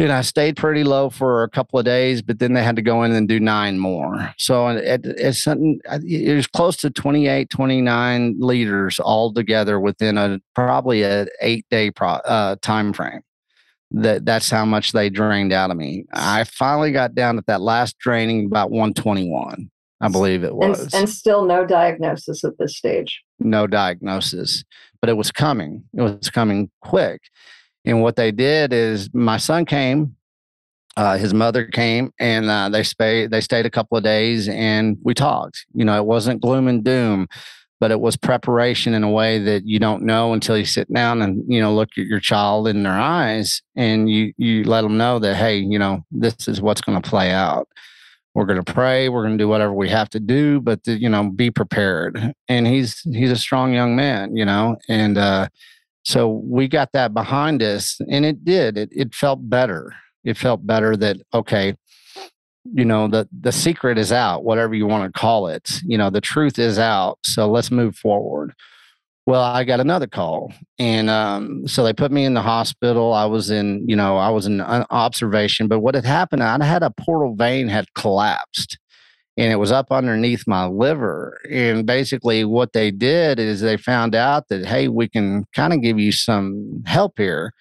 [0.00, 2.76] you know, I stayed pretty low for a couple of days, but then they had
[2.76, 4.32] to go in and do nine more.
[4.38, 10.40] So it, it's something, it was close to 28, 29 liters all together within a
[10.54, 13.20] probably a eight day pro, uh, time frame.
[13.90, 16.06] That that's how much they drained out of me.
[16.14, 19.70] I finally got down at that last draining about 121.
[20.00, 20.80] I believe it was.
[20.80, 23.20] And, and, still no diagnosis at this stage.
[23.38, 24.64] No diagnosis,
[25.02, 25.84] but it was coming.
[25.92, 27.20] It was coming quick.
[27.84, 30.16] And what they did is my son came,
[30.96, 33.30] uh, his mother came, and uh, they stayed.
[33.30, 35.64] They stayed a couple of days, and we talked.
[35.72, 37.28] You know, it wasn't gloom and doom,
[37.78, 41.22] but it was preparation in a way that you don't know until you sit down
[41.22, 44.98] and you know look at your child in their eyes, and you you let them
[44.98, 47.68] know that hey, you know, this is what's going to play out.
[48.34, 49.08] We're going to pray.
[49.08, 52.34] We're going to do whatever we have to do, but the, you know, be prepared.
[52.48, 55.48] And he's he's a strong young man, you know, and uh,
[56.10, 58.76] so we got that behind us, and it did.
[58.76, 59.94] It, it felt better.
[60.24, 61.76] It felt better that, okay,
[62.64, 65.80] you know, the, the secret is out, whatever you want to call it.
[65.86, 67.20] You know, the truth is out.
[67.24, 68.54] So let's move forward.
[69.24, 70.52] Well, I got another call.
[70.80, 73.12] And um, so they put me in the hospital.
[73.14, 75.68] I was in, you know, I was in observation.
[75.68, 78.78] But what had happened, I had a portal vein had collapsed
[79.36, 81.40] and it was up underneath my liver.
[81.50, 85.82] And basically, what they did is they found out that, hey, we can kind of
[85.82, 87.52] give you some help here.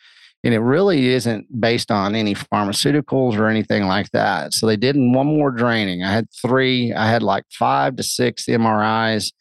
[0.44, 4.54] And it really isn't based on any pharmaceuticals or anything like that.
[4.54, 6.04] So they did one more draining.
[6.04, 9.34] I had three, I had like five to six MRIs,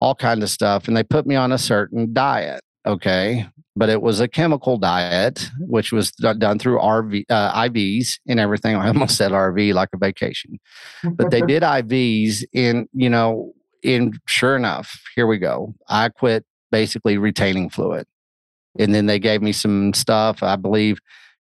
[0.00, 0.88] all kinds of stuff.
[0.88, 2.62] And they put me on a certain diet.
[2.84, 8.40] Okay but it was a chemical diet, which was done through RV, uh, IVs and
[8.40, 8.76] everything.
[8.76, 10.58] I almost said RV like a vacation,
[11.04, 13.52] but they did IVs in, you know,
[13.82, 15.74] in sure enough, here we go.
[15.88, 18.06] I quit basically retaining fluid.
[18.78, 20.98] And then they gave me some stuff, I believe,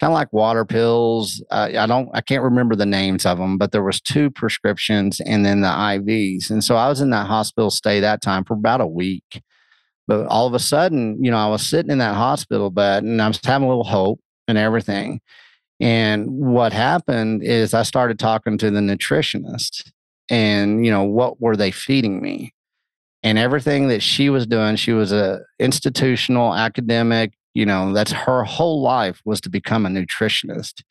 [0.01, 1.43] kind of like water pills.
[1.51, 5.21] Uh, I don't, I can't remember the names of them, but there was two prescriptions
[5.21, 6.51] and then the IVs.
[6.51, 9.43] And so I was in that hospital stay that time for about a week.
[10.09, 13.21] But all of a sudden, you know, I was sitting in that hospital bed and
[13.23, 15.21] I was having a little hope and everything.
[15.81, 19.91] And what happened is I started talking to the nutritionist
[20.29, 22.53] and, you know, what were they feeding me?
[23.23, 28.45] and everything that she was doing, she was a institutional academic, you know, that's her
[28.45, 30.83] whole life was to become a nutritionist.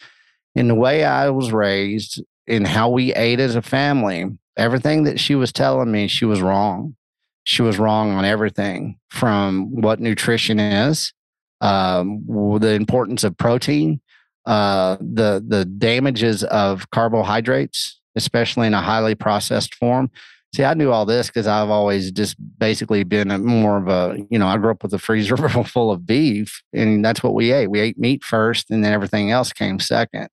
[0.56, 4.26] In the way I was raised, in how we ate as a family,
[4.58, 6.96] everything that she was telling me, she was wrong.
[7.44, 11.14] She was wrong on everything from what nutrition is,
[11.60, 12.24] um,
[12.60, 14.02] the importance of protein,
[14.46, 20.10] uh, the the damages of carbohydrates, especially in a highly processed form.
[20.54, 24.18] See, I knew all this because I've always just basically been a, more of a,
[24.30, 27.54] you know, I grew up with a freezer full of beef, and that's what we
[27.54, 27.68] ate.
[27.68, 30.28] We ate meat first, and then everything else came second.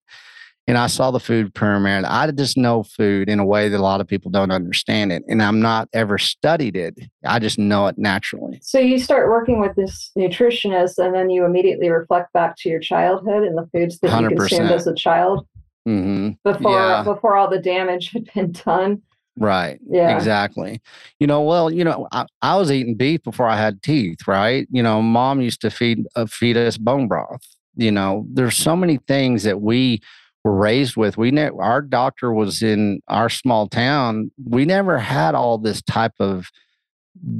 [0.69, 2.05] And I saw the food pyramid.
[2.05, 5.23] I just know food in a way that a lot of people don't understand it.
[5.27, 6.95] And I'm not ever studied it.
[7.25, 8.59] I just know it naturally.
[8.61, 12.79] So you start working with this nutritionist and then you immediately reflect back to your
[12.79, 14.29] childhood and the foods that 100%.
[14.29, 15.47] you consumed as a child
[15.87, 16.33] mm-hmm.
[16.43, 17.01] before yeah.
[17.01, 19.01] before all the damage had been done.
[19.37, 19.79] Right.
[19.89, 20.15] Yeah.
[20.15, 20.81] Exactly.
[21.19, 24.67] You know, well, you know, I, I was eating beef before I had teeth, right?
[24.69, 27.41] You know, mom used to feed uh, feed us bone broth.
[27.75, 30.01] You know, there's so many things that we
[30.43, 31.17] were raised with.
[31.17, 34.31] We ne- our doctor was in our small town.
[34.43, 36.47] We never had all this type of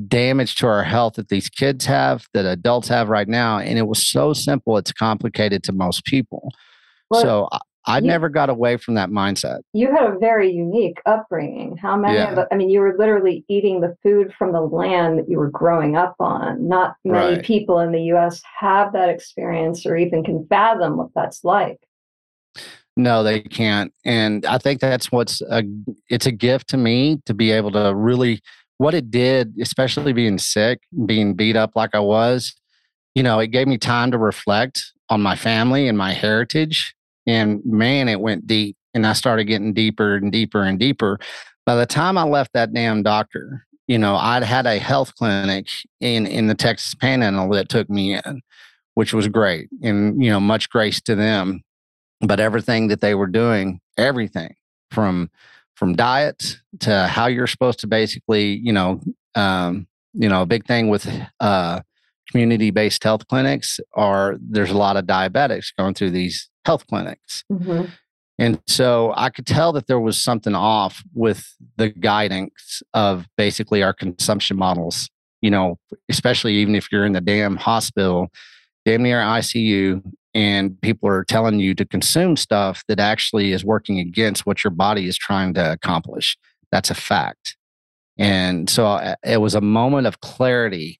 [0.07, 3.59] damage to our health that these kids have, that adults have right now.
[3.59, 6.51] And it was so simple, it's complicated to most people.
[7.09, 7.49] Well, so
[7.85, 9.61] I you, never got away from that mindset.
[9.73, 11.77] You had a very unique upbringing.
[11.77, 12.33] How many yeah.
[12.33, 15.49] of I mean, you were literally eating the food from the land that you were
[15.49, 16.67] growing up on.
[16.67, 17.45] Not many right.
[17.45, 21.79] people in the US have that experience or even can fathom what that's like.
[22.99, 23.93] No, they can't.
[24.03, 25.63] And I think that's what's a
[26.09, 28.41] it's a gift to me to be able to really
[28.77, 32.53] what it did, especially being sick, being beat up like I was,
[33.15, 36.93] you know, it gave me time to reflect on my family and my heritage.
[37.25, 38.75] And man, it went deep.
[38.93, 41.19] And I started getting deeper and deeper and deeper.
[41.65, 45.67] By the time I left that damn doctor, you know, I'd had a health clinic
[46.01, 48.41] in in the Texas Panhandle that took me in,
[48.95, 49.69] which was great.
[49.81, 51.63] And, you know, much grace to them
[52.21, 54.55] but everything that they were doing, everything
[54.91, 55.29] from
[55.75, 58.99] from diet to how you're supposed to basically, you know,
[59.35, 61.79] um, you know, a big thing with uh,
[62.29, 67.45] community-based health clinics are there's a lot of diabetics going through these health clinics.
[67.51, 67.85] Mm-hmm.
[68.39, 73.83] And so I could tell that there was something off with the guidance of basically
[73.83, 75.09] our consumption models,
[75.41, 75.77] you know,
[76.09, 78.29] especially even if you're in the damn hospital,
[78.85, 80.01] damn near ICU,
[80.33, 84.71] and people are telling you to consume stuff that actually is working against what your
[84.71, 86.37] body is trying to accomplish.
[86.71, 87.57] That's a fact.
[88.17, 90.99] And so uh, it was a moment of clarity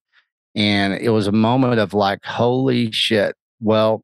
[0.56, 3.36] and it was a moment of like, holy shit.
[3.60, 4.04] Well,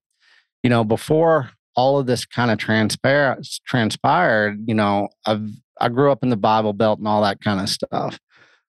[0.63, 6.11] you know, before all of this kind of transpire, transpired, you know, I've, I grew
[6.11, 8.19] up in the Bible Belt and all that kind of stuff.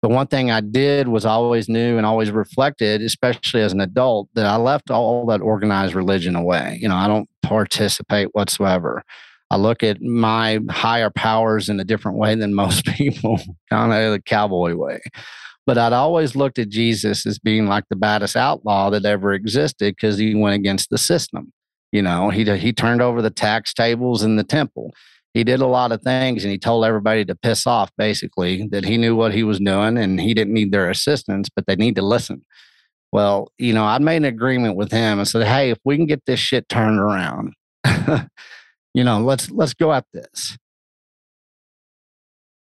[0.02, 4.28] The one thing I did was always knew and always reflected, especially as an adult,
[4.34, 6.78] that I left all that organized religion away.
[6.80, 9.02] You know, I don't participate whatsoever.
[9.50, 14.12] I look at my higher powers in a different way than most people, kind of
[14.12, 15.00] the cowboy way.
[15.66, 19.96] But I'd always looked at Jesus as being like the baddest outlaw that ever existed
[19.96, 21.52] because he went against the system.
[21.92, 24.92] You know, he he turned over the tax tables in the temple
[25.34, 28.84] he did a lot of things and he told everybody to piss off basically that
[28.84, 31.96] he knew what he was doing and he didn't need their assistance but they need
[31.96, 32.44] to listen.
[33.12, 36.06] Well you know i made an agreement with him and said hey if we can
[36.06, 37.54] get this shit turned around
[38.94, 40.58] you know let's let's go at this.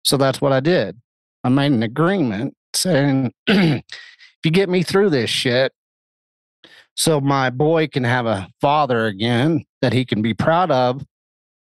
[0.04, 1.00] So that's what i did.
[1.44, 3.82] I made an agreement saying if
[4.44, 5.72] you get me through this shit
[6.94, 11.04] so my boy can have a father again that he can be proud of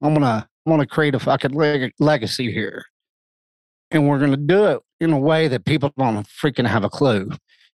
[0.02, 2.86] i'm gonna want to create a fucking leg- legacy here.
[3.91, 6.89] And we're going to do it in a way that people don't freaking have a
[6.89, 7.30] clue.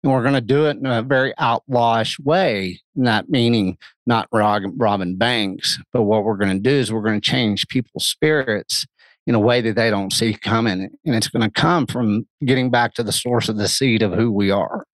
[0.04, 5.17] And we're going to do it in a very outlawish way, not meaning not robbing
[5.17, 5.79] banks.
[5.92, 8.85] But what we're going to do is we're going to change people's spirits
[9.25, 10.90] in a way that they don't see coming.
[11.06, 14.13] And it's going to come from getting back to the source of the seed of
[14.13, 14.85] who we are.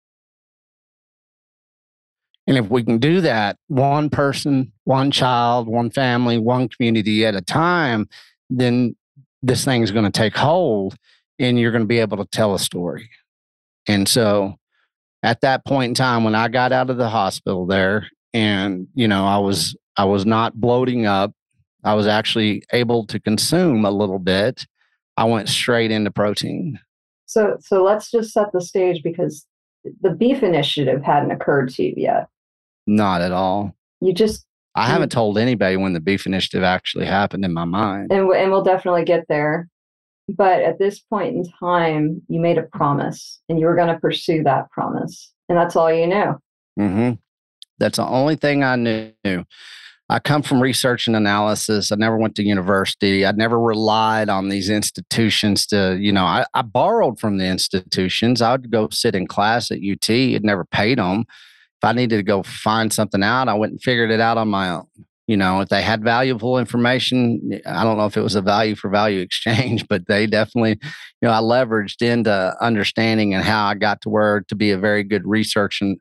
[2.45, 7.35] And if we can do that, one person, one child, one family, one community at
[7.35, 8.09] a time,
[8.49, 8.95] then
[9.41, 10.95] this thing is going to take hold
[11.39, 13.09] and you're going to be able to tell a story.
[13.87, 14.55] And so
[15.23, 19.07] at that point in time when I got out of the hospital there and you
[19.07, 21.33] know I was I was not bloating up,
[21.83, 24.65] I was actually able to consume a little bit.
[25.17, 26.79] I went straight into protein.
[27.25, 29.45] So so let's just set the stage because
[30.01, 32.27] the beef initiative hadn't occurred to you yet.
[32.87, 33.75] Not at all.
[34.01, 34.45] You just.
[34.75, 38.11] I haven't told anybody when the beef initiative actually happened in my mind.
[38.11, 39.69] And, and we'll definitely get there.
[40.27, 43.99] But at this point in time, you made a promise and you were going to
[43.99, 45.31] pursue that promise.
[45.47, 46.39] And that's all you knew.
[46.79, 47.11] Mm-hmm.
[47.77, 49.45] That's the only thing I knew.
[50.09, 51.91] I come from research and analysis.
[51.91, 53.25] I never went to university.
[53.25, 58.41] I never relied on these institutions to, you know, I, I borrowed from the institutions.
[58.41, 60.09] I would go sit in class at UT.
[60.09, 61.25] It never paid them.
[61.83, 64.47] If I needed to go find something out, I went and figured it out on
[64.47, 64.87] my own.
[65.27, 68.75] You know, if they had valuable information, I don't know if it was a value
[68.75, 73.75] for value exchange, but they definitely, you know, I leveraged into understanding and how I
[73.75, 75.97] got to where to be a very good research and,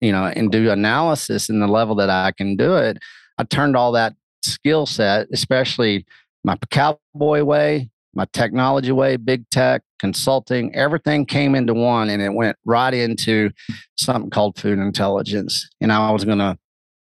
[0.00, 2.96] you know, and do analysis in the level that I can do it.
[3.36, 6.06] I turned all that skill set, especially
[6.42, 12.34] my cowboy way, my technology way, big tech, consulting, everything came into one and it
[12.34, 13.50] went right into
[13.96, 15.68] something called food intelligence.
[15.80, 16.58] And I was going to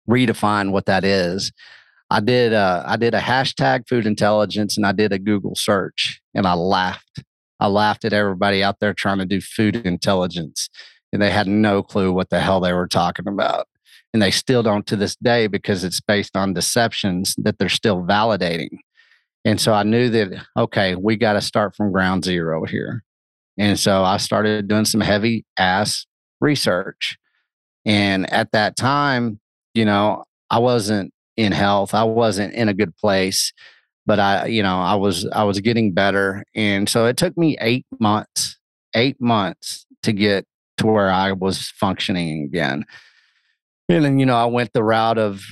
[0.09, 1.53] redefine what that is.
[2.11, 6.21] I did uh, I did a hashtag food intelligence and I did a Google search
[6.35, 7.25] and I laughed.
[7.59, 10.69] I laughed at everybody out there trying to do food intelligence
[11.13, 13.67] and they had no clue what the hell they were talking about.
[14.13, 18.03] And they still don't to this day because it's based on deceptions that they're still
[18.03, 18.79] validating.
[19.45, 23.03] And so I knew that, okay, we got to start from ground zero here.
[23.59, 26.07] And so I started doing some heavy ass
[26.41, 27.19] research.
[27.85, 29.41] And at that time,
[29.75, 31.95] you know, I wasn't in health.
[31.95, 33.53] I wasn't in a good place,
[34.07, 36.45] but I, you know, I was I was getting better.
[36.55, 38.59] And so it took me 8 months,
[38.95, 40.47] 8 months to get
[40.79, 42.85] to where I was functioning again.
[43.89, 45.43] And then, you know, I went the route of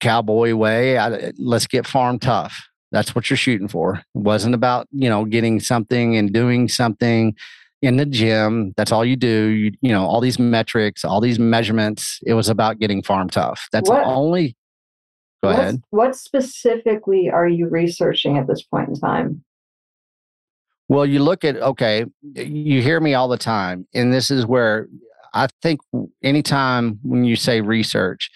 [0.00, 0.98] cowboy way.
[0.98, 2.68] I, let's get farm tough.
[2.90, 3.96] That's what you're shooting for.
[3.96, 7.34] It wasn't about, you know, getting something and doing something
[7.82, 8.72] in the gym.
[8.76, 9.46] That's all you do.
[9.48, 12.18] You, you know, all these metrics, all these measurements.
[12.24, 13.68] It was about getting farm tough.
[13.72, 14.56] That's what, the only.
[15.42, 15.82] Go ahead.
[15.90, 19.44] What specifically are you researching at this point in time?
[20.88, 23.86] Well, you look at, okay, you hear me all the time.
[23.94, 24.88] And this is where
[25.34, 25.80] I think
[26.22, 28.30] anytime when you say research,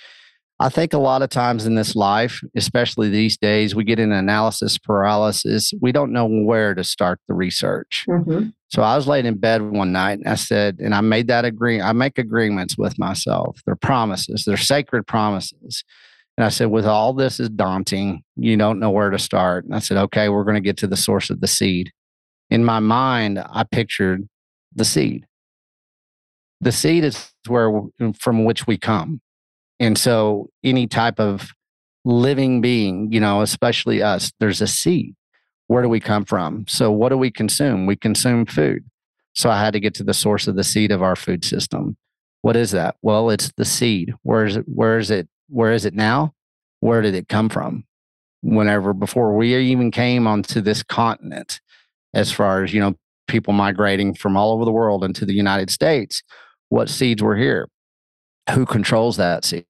[0.62, 4.12] I think a lot of times in this life, especially these days, we get in
[4.12, 5.72] analysis paralysis.
[5.80, 8.04] We don't know where to start the research.
[8.08, 8.50] Mm-hmm.
[8.68, 11.44] So I was laying in bed one night and I said, and I made that
[11.44, 11.88] agreement.
[11.88, 13.60] I make agreements with myself.
[13.66, 15.82] They're promises, they're sacred promises.
[16.38, 19.64] And I said, with all this is daunting, you don't know where to start.
[19.64, 21.90] And I said, okay, we're going to get to the source of the seed.
[22.50, 24.28] In my mind, I pictured
[24.72, 25.26] the seed.
[26.60, 27.82] The seed is where
[28.20, 29.20] from which we come
[29.82, 31.50] and so, any type of
[32.04, 35.16] living being, you know, especially us, there's a seed.
[35.66, 36.66] Where do we come from?
[36.68, 37.86] So, what do we consume?
[37.86, 38.84] We consume food.
[39.34, 41.96] So, I had to get to the source of the seed of our food system.
[42.42, 42.94] What is that?
[43.02, 44.14] Well, it's the seed.
[44.22, 44.66] Where is it?
[44.68, 45.28] Where is it?
[45.48, 46.32] Where is it now?
[46.78, 47.82] Where did it come from?
[48.40, 51.60] Whenever before we even came onto this continent,
[52.14, 52.94] as far as you know,
[53.26, 56.22] people migrating from all over the world into the United States,
[56.68, 57.68] what seeds were here?
[58.50, 59.66] Who controls that seed?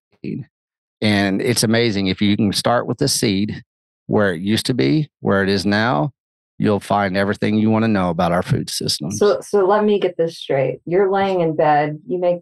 [1.00, 3.62] And it's amazing if you can start with the seed
[4.06, 6.12] where it used to be, where it is now,
[6.58, 9.10] you'll find everything you want to know about our food system.
[9.10, 10.80] So, so let me get this straight.
[10.84, 11.98] You're laying in bed.
[12.06, 12.40] You make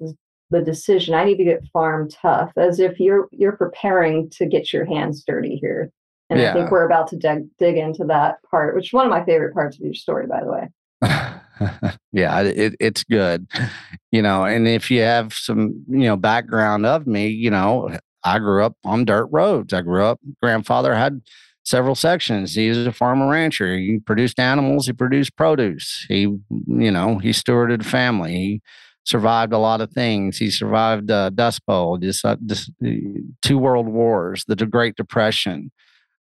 [0.50, 1.14] the decision.
[1.14, 5.24] I need to get farm tough, as if you're you're preparing to get your hands
[5.24, 5.90] dirty here.
[6.28, 6.50] And yeah.
[6.50, 9.24] I think we're about to dig dig into that part, which is one of my
[9.24, 10.68] favorite parts of your story, by the way.
[12.12, 13.46] yeah, it, it's good.
[14.10, 18.38] You know, and if you have some, you know, background of me, you know, I
[18.38, 19.72] grew up on dirt roads.
[19.72, 21.20] I grew up, grandfather had
[21.64, 22.54] several sections.
[22.54, 23.76] He was a farmer rancher.
[23.76, 26.06] He produced animals, he produced produce.
[26.08, 28.32] He, you know, he stewarded a family.
[28.32, 28.62] He
[29.04, 30.38] survived a lot of things.
[30.38, 32.70] He survived uh, Dust Bowl, just, uh, just
[33.42, 35.70] two world wars, the Great Depression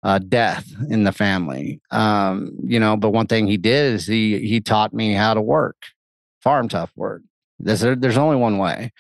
[0.04, 1.82] uh, death in the family.
[1.92, 5.42] Um, you know, but one thing he did is he he taught me how to
[5.42, 5.76] work,
[6.42, 7.22] farm tough work.
[7.60, 8.92] There's there's only one way.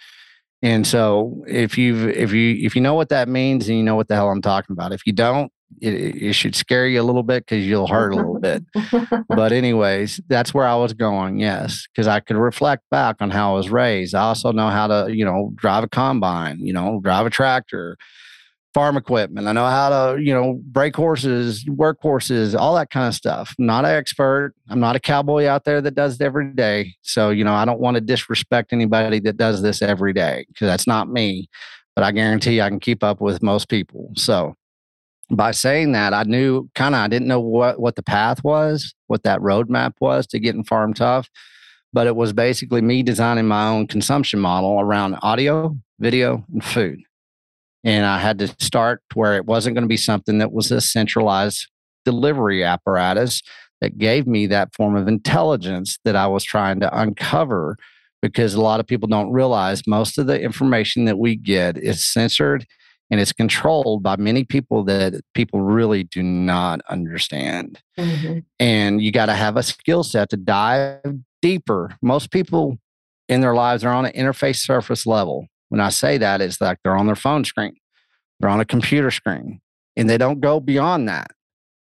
[0.61, 3.95] And so if you if you if you know what that means and you know
[3.95, 7.03] what the hell I'm talking about, if you don't, it, it should scare you a
[7.03, 8.65] little bit because you'll hurt a little bit.
[9.29, 11.39] but anyways, that's where I was going.
[11.39, 14.15] Yes, because I could reflect back on how I was raised.
[14.15, 17.97] I also know how to you know drive a combine, you know, drive a tractor
[18.73, 19.47] farm equipment.
[19.47, 23.55] I know how to, you know, break horses, work horses, all that kind of stuff.
[23.57, 24.53] I'm not an expert.
[24.69, 26.95] I'm not a cowboy out there that does it every day.
[27.01, 30.67] So, you know, I don't want to disrespect anybody that does this every day because
[30.67, 31.49] that's not me.
[31.95, 34.11] But I guarantee I can keep up with most people.
[34.15, 34.55] So,
[35.31, 38.95] by saying that, I knew kind of I didn't know what what the path was,
[39.07, 41.29] what that roadmap was to getting farm tough,
[41.91, 46.99] but it was basically me designing my own consumption model around audio, video, and food
[47.83, 50.81] and I had to start where it wasn't going to be something that was a
[50.81, 51.67] centralized
[52.05, 53.41] delivery apparatus
[53.81, 57.77] that gave me that form of intelligence that I was trying to uncover
[58.21, 62.05] because a lot of people don't realize most of the information that we get is
[62.05, 62.65] censored
[63.11, 67.81] and it's controlled by many people that people really do not understand.
[67.97, 68.39] Mm-hmm.
[68.59, 71.01] And you got to have a skill set to dive
[71.41, 71.95] deeper.
[72.01, 72.77] Most people
[73.27, 75.47] in their lives are on an interface surface level.
[75.69, 77.75] When I say that, it's like they're on their phone screen,
[78.39, 79.61] they're on a computer screen,
[79.95, 81.31] and they don't go beyond that.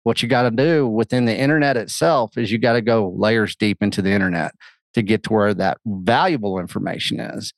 [0.03, 3.57] What you got to do within the internet itself is you got to go layers
[3.57, 4.55] deep into the internet
[4.93, 7.53] to get to where that valuable information is.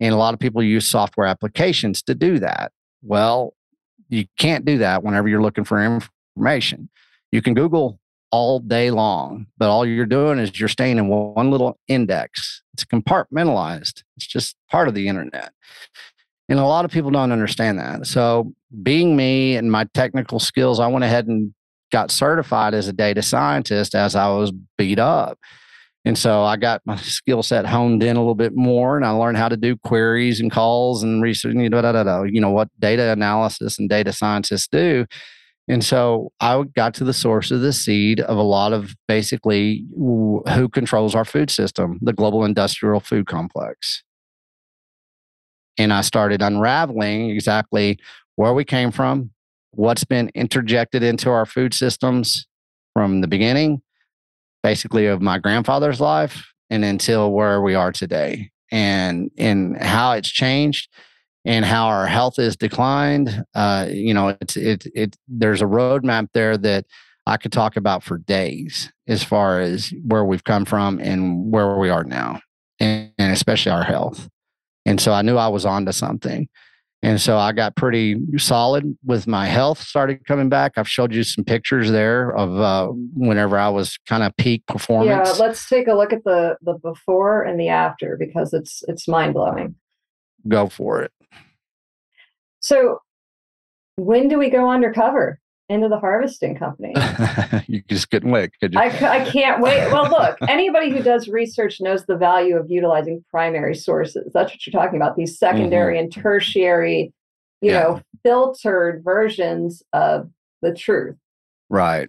[0.00, 2.72] And a lot of people use software applications to do that.
[3.02, 3.54] Well,
[4.08, 6.88] you can't do that whenever you're looking for information.
[7.32, 8.00] You can Google
[8.32, 12.62] all day long, but all you're doing is you're staying in one little index.
[12.74, 15.52] It's compartmentalized, it's just part of the internet.
[16.48, 18.06] And a lot of people don't understand that.
[18.06, 18.52] So,
[18.82, 21.54] being me and my technical skills, I went ahead and
[21.90, 25.38] got certified as a data scientist as I was beat up.
[26.04, 29.10] And so I got my skill set honed in a little bit more and I
[29.10, 33.10] learned how to do queries and calls and research, you know, you know what data
[33.10, 35.06] analysis and data scientists do.
[35.68, 39.86] And so I got to the source of the seed of a lot of basically
[39.94, 44.02] who controls our food system, the global industrial food complex.
[45.78, 47.98] And I started unraveling exactly
[48.34, 49.30] where we came from,
[49.70, 52.46] what's been interjected into our food systems
[52.92, 53.80] from the beginning,
[54.62, 60.28] basically of my grandfather's life and until where we are today and and how it's
[60.28, 60.88] changed
[61.44, 66.28] and how our health is declined uh, you know it's it, it there's a roadmap
[66.34, 66.84] there that
[67.26, 71.76] i could talk about for days as far as where we've come from and where
[71.76, 72.40] we are now
[72.78, 74.28] and, and especially our health
[74.86, 76.48] and so i knew i was onto something
[77.02, 80.72] and so I got pretty solid with my health, started coming back.
[80.76, 85.38] I've showed you some pictures there of uh, whenever I was kind of peak performance.
[85.38, 89.08] Yeah, let's take a look at the the before and the after because it's it's
[89.08, 89.76] mind blowing.
[90.46, 91.12] Go for it.
[92.60, 93.00] So,
[93.96, 95.40] when do we go undercover?
[95.70, 96.92] into the harvesting company.
[97.68, 98.80] you just couldn't wait, could you?
[98.80, 99.88] I, I can't wait.
[99.92, 104.32] Well, look, anybody who does research knows the value of utilizing primary sources.
[104.34, 105.16] That's what you're talking about.
[105.16, 106.04] These secondary mm-hmm.
[106.04, 107.14] and tertiary,
[107.60, 107.82] you yeah.
[107.82, 110.28] know, filtered versions of
[110.60, 111.16] the truth.
[111.68, 112.08] Right.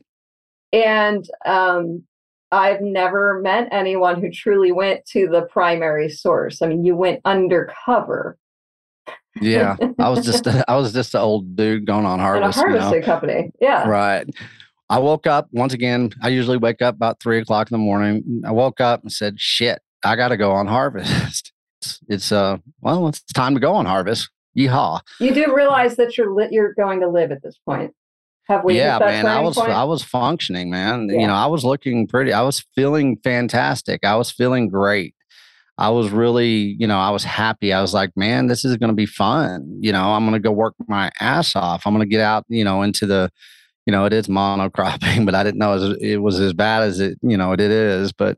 [0.74, 2.04] And um,
[2.52, 6.64] I've never met anyone who truly went to the primary source.
[6.64, 8.40] I mean, you went undercover
[9.40, 12.58] yeah, I was just I was just an old dude going on harvest.
[12.60, 13.06] And a harvesting you know?
[13.06, 13.52] company.
[13.62, 13.88] Yeah.
[13.88, 14.28] Right.
[14.90, 16.12] I woke up once again.
[16.22, 18.42] I usually wake up about three o'clock in the morning.
[18.46, 22.58] I woke up and said, "Shit, I got to go on harvest." It's, it's uh
[22.82, 24.30] well, it's time to go on harvest.
[24.58, 25.00] Yeehaw!
[25.20, 27.94] You do realize that you're li- you're going to live at this point.
[28.50, 28.76] Have we?
[28.78, 29.26] Yeah, man.
[29.28, 29.72] I was point?
[29.72, 31.08] I was functioning, man.
[31.10, 31.22] Yeah.
[31.22, 32.34] You know, I was looking pretty.
[32.34, 34.04] I was feeling fantastic.
[34.04, 35.16] I was feeling great.
[35.82, 37.74] I was really, you know, I was happy.
[37.74, 39.80] I was like, man, this is going to be fun.
[39.82, 41.88] You know, I'm going to go work my ass off.
[41.88, 43.32] I'm going to get out, you know, into the,
[43.88, 46.84] you know, it is monocropping, but I didn't know it was, it was as bad
[46.84, 48.12] as it, you know, it is.
[48.12, 48.38] But,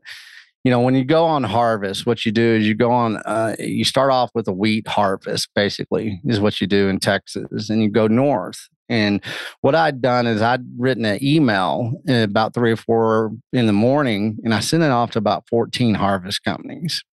[0.64, 3.54] you know, when you go on harvest, what you do is you go on, uh,
[3.58, 7.82] you start off with a wheat harvest, basically, is what you do in Texas, and
[7.82, 8.70] you go north.
[8.88, 9.22] And
[9.60, 14.38] what I'd done is I'd written an email about three or four in the morning,
[14.44, 17.04] and I sent it off to about 14 harvest companies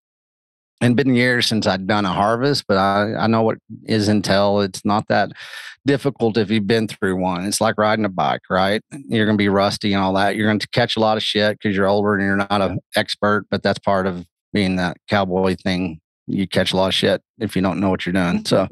[0.82, 4.66] and been years since I'd done a harvest, but I, I know what is Intel.
[4.66, 5.32] It's not that
[5.86, 7.46] difficult if you've been through one.
[7.46, 8.82] It's like riding a bike, right?
[8.92, 10.36] You're going to be rusty and all that.
[10.36, 12.80] You're going to catch a lot of shit because you're older and you're not an
[12.96, 16.00] expert, but that's part of being that cowboy thing.
[16.28, 18.46] You catch a lot of shit if you don't know what you're doing.
[18.46, 18.68] So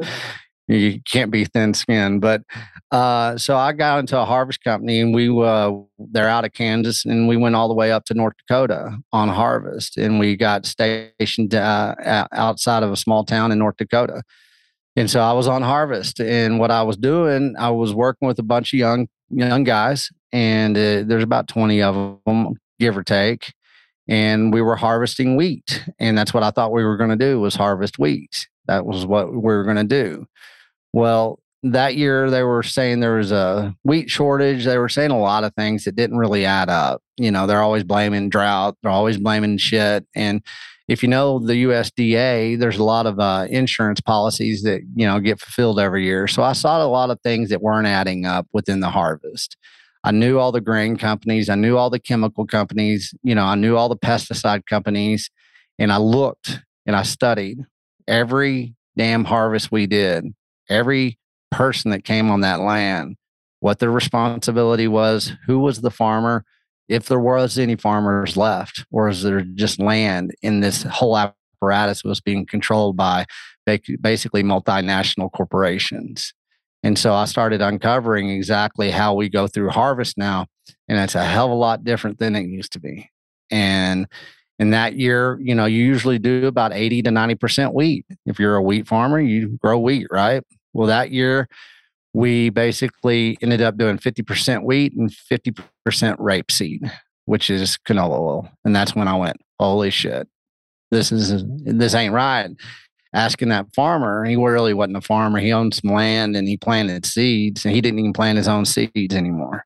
[0.69, 2.21] you can't be thin skinned.
[2.21, 2.43] But
[2.91, 7.05] uh, so I got into a harvest company, and we uh, they're out of Kansas,
[7.05, 10.65] and we went all the way up to North Dakota on harvest, and we got
[10.65, 14.21] stationed uh, outside of a small town in North Dakota.
[14.95, 18.39] And so I was on harvest, and what I was doing, I was working with
[18.39, 23.03] a bunch of young young guys, and uh, there's about twenty of them, give or
[23.03, 23.53] take.
[24.07, 27.39] And we were harvesting wheat, and that's what I thought we were going to do
[27.39, 28.47] was harvest wheat.
[28.65, 30.25] That was what we were going to do.
[30.93, 34.65] Well, that year they were saying there was a wheat shortage.
[34.65, 37.01] They were saying a lot of things that didn't really add up.
[37.17, 38.77] You know, they're always blaming drought.
[38.81, 40.07] They're always blaming shit.
[40.15, 40.41] And
[40.87, 45.19] if you know the USDA, there's a lot of uh, insurance policies that you know
[45.19, 46.27] get fulfilled every year.
[46.27, 49.57] So I saw a lot of things that weren't adding up within the harvest.
[50.03, 51.49] I knew all the grain companies.
[51.49, 53.13] I knew all the chemical companies.
[53.21, 55.29] You know, I knew all the pesticide companies,
[55.77, 57.59] and I looked and I studied
[58.07, 60.33] every damn harvest we did
[60.69, 61.17] every
[61.51, 63.15] person that came on that land,
[63.59, 66.45] what their responsibility was, who was the farmer,
[66.87, 72.03] if there was any farmers left, or is there just land in this whole apparatus
[72.03, 73.25] was being controlled by
[74.01, 76.33] basically multinational corporations.
[76.81, 80.47] And so I started uncovering exactly how we go through harvest now.
[80.87, 83.09] And it's a hell of a lot different than it used to be.
[83.51, 84.07] And
[84.57, 88.05] in that year, you know, you usually do about 80 to 90% wheat.
[88.25, 90.43] If you're a wheat farmer, you grow wheat, right?
[90.73, 91.47] Well, that year,
[92.13, 95.63] we basically ended up doing 50% wheat and 50%
[96.17, 96.91] rapeseed,
[97.25, 98.49] which is canola oil.
[98.65, 100.27] And that's when I went, holy shit,
[100.91, 102.49] this is this ain't right.
[103.13, 105.39] Asking that farmer, he really wasn't a farmer.
[105.39, 108.65] He owned some land and he planted seeds, and he didn't even plant his own
[108.65, 109.65] seeds anymore.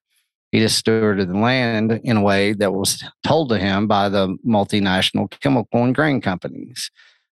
[0.52, 4.38] He just stewarded the land in a way that was told to him by the
[4.48, 6.92] multinational chemical and grain companies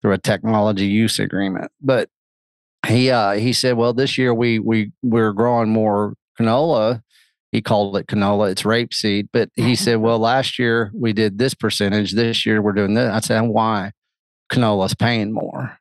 [0.02, 1.72] through a technology use agreement.
[1.80, 2.10] But
[2.88, 7.02] he uh, he said, well, this year we we we're growing more canola.
[7.52, 8.52] He called it canola.
[8.52, 9.30] It's rapeseed.
[9.32, 12.14] But he said, well, last year we did this percentage.
[12.14, 13.12] This year we're doing this.
[13.12, 13.92] I said, why?
[14.52, 15.78] Canola's paying more.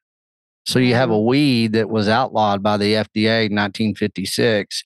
[0.65, 1.27] So you have a mm.
[1.27, 4.85] weed that was outlawed by the FDA in 1956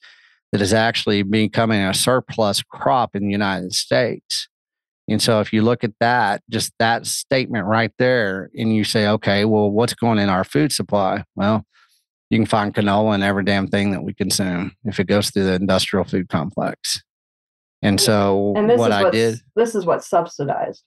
[0.51, 4.47] that is actually becoming a surplus crop in the United States.
[5.09, 9.07] And so if you look at that, just that statement right there, and you say,
[9.07, 11.23] okay, well, what's going in our food supply?
[11.35, 11.65] Well,
[12.29, 15.45] you can find canola in every damn thing that we consume if it goes through
[15.45, 17.01] the industrial food complex.
[17.81, 20.83] And so and this what I did this is what's subsidized.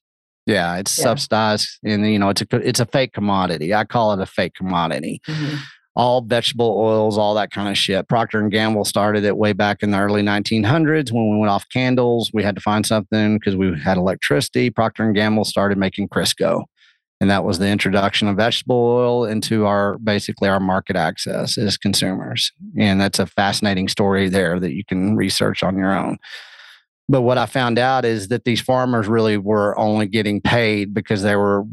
[0.46, 1.04] Yeah, it's yeah.
[1.04, 3.72] subsidized and you know it's a it's a fake commodity.
[3.72, 5.20] I call it a fake commodity.
[5.26, 5.56] Mm-hmm.
[5.96, 8.08] All vegetable oils, all that kind of shit.
[8.08, 11.68] Procter and Gamble started it way back in the early 1900s when we went off
[11.72, 12.30] candles.
[12.32, 14.70] We had to find something because we had electricity.
[14.70, 16.64] Procter and Gamble started making Crisco
[17.20, 21.76] and that was the introduction of vegetable oil into our basically our market access as
[21.76, 22.50] consumers.
[22.78, 26.18] And that's a fascinating story there that you can research on your own.
[27.08, 31.22] But what i found out is that these farmers really were only getting paid because
[31.22, 31.64] they were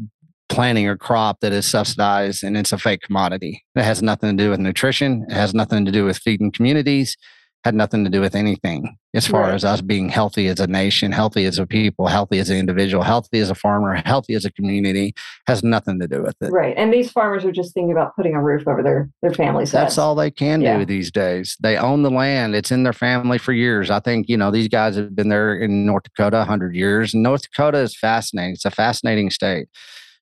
[0.48, 3.64] planting a crop that is subsidized and it's a fake commodity.
[3.74, 5.24] It has nothing to do with nutrition.
[5.28, 7.16] It has nothing to do with feeding communities
[7.64, 9.54] had nothing to do with anything as far right.
[9.54, 13.02] as us being healthy as a nation, healthy as a people, healthy as an individual,
[13.02, 15.14] healthy as a farmer, healthy as a community
[15.46, 16.52] has nothing to do with it.
[16.52, 16.74] Right.
[16.76, 19.94] And these farmers are just thinking about putting a roof over their, their family's That's
[19.94, 19.98] heads.
[19.98, 20.78] all they can yeah.
[20.78, 21.56] do these days.
[21.60, 22.54] They own the land.
[22.54, 23.90] It's in their family for years.
[23.90, 27.12] I think, you know, these guys have been there in North Dakota 100 years.
[27.12, 28.54] And North Dakota is fascinating.
[28.54, 29.68] It's a fascinating state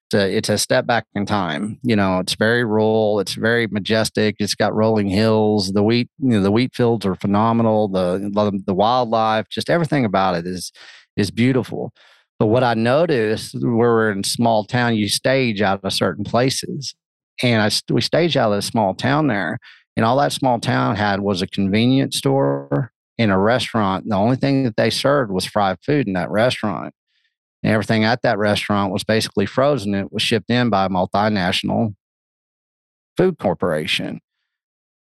[0.07, 1.79] it's a, it's a step back in time.
[1.83, 3.19] You know, it's very rural.
[3.19, 4.37] It's very majestic.
[4.39, 5.73] It's got rolling hills.
[5.73, 7.89] The wheat, you know, the wheat fields are phenomenal.
[7.89, 10.71] The the wildlife, just everything about it is
[11.17, 11.93] is beautiful.
[12.39, 16.95] But what I noticed, we're in small town, you stage out of certain places,
[17.43, 19.59] and I we stage out of a small town there,
[19.97, 24.09] and all that small town had was a convenience store and a restaurant.
[24.09, 26.95] The only thing that they served was fried food in that restaurant.
[27.63, 29.95] And everything at that restaurant was basically frozen.
[29.95, 31.95] It was shipped in by a multinational
[33.17, 34.21] food corporation.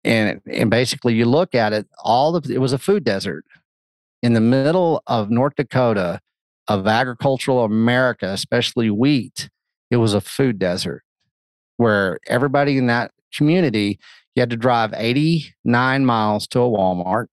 [0.05, 3.45] And, and basically, you look at it, all of it was a food desert
[4.23, 6.21] in the middle of North Dakota,
[6.69, 9.49] of agricultural America, especially wheat.
[9.91, 11.03] It was a food desert
[11.77, 13.99] where everybody in that community,
[14.35, 17.27] you had to drive 89 miles to a Walmart.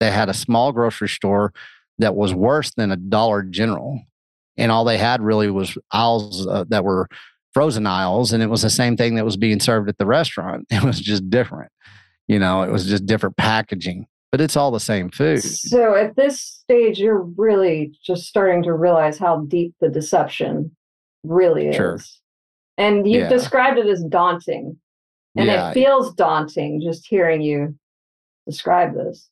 [0.00, 1.52] They had a small grocery store
[1.98, 4.02] that was worse than a Dollar General
[4.58, 7.08] and all they had really was aisles uh, that were
[7.54, 10.66] frozen aisles and it was the same thing that was being served at the restaurant
[10.70, 11.72] it was just different
[12.26, 16.14] you know it was just different packaging but it's all the same food so at
[16.16, 20.70] this stage you're really just starting to realize how deep the deception
[21.24, 21.98] really is sure.
[22.76, 23.28] and you've yeah.
[23.28, 24.76] described it as daunting
[25.36, 25.70] and yeah.
[25.70, 27.74] it feels daunting just hearing you
[28.46, 29.28] describe this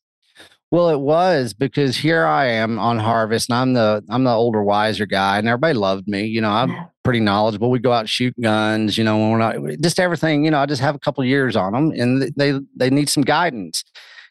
[0.69, 4.61] well, it was because here I am on harvest, and I'm the I'm the older,
[4.61, 6.25] wiser guy, and everybody loved me.
[6.25, 7.71] You know, I'm pretty knowledgeable.
[7.71, 8.97] We go out and shoot guns.
[8.97, 10.43] You know, when we're not just everything.
[10.43, 13.23] You know, I just have a couple years on them, and they they need some
[13.23, 13.83] guidance.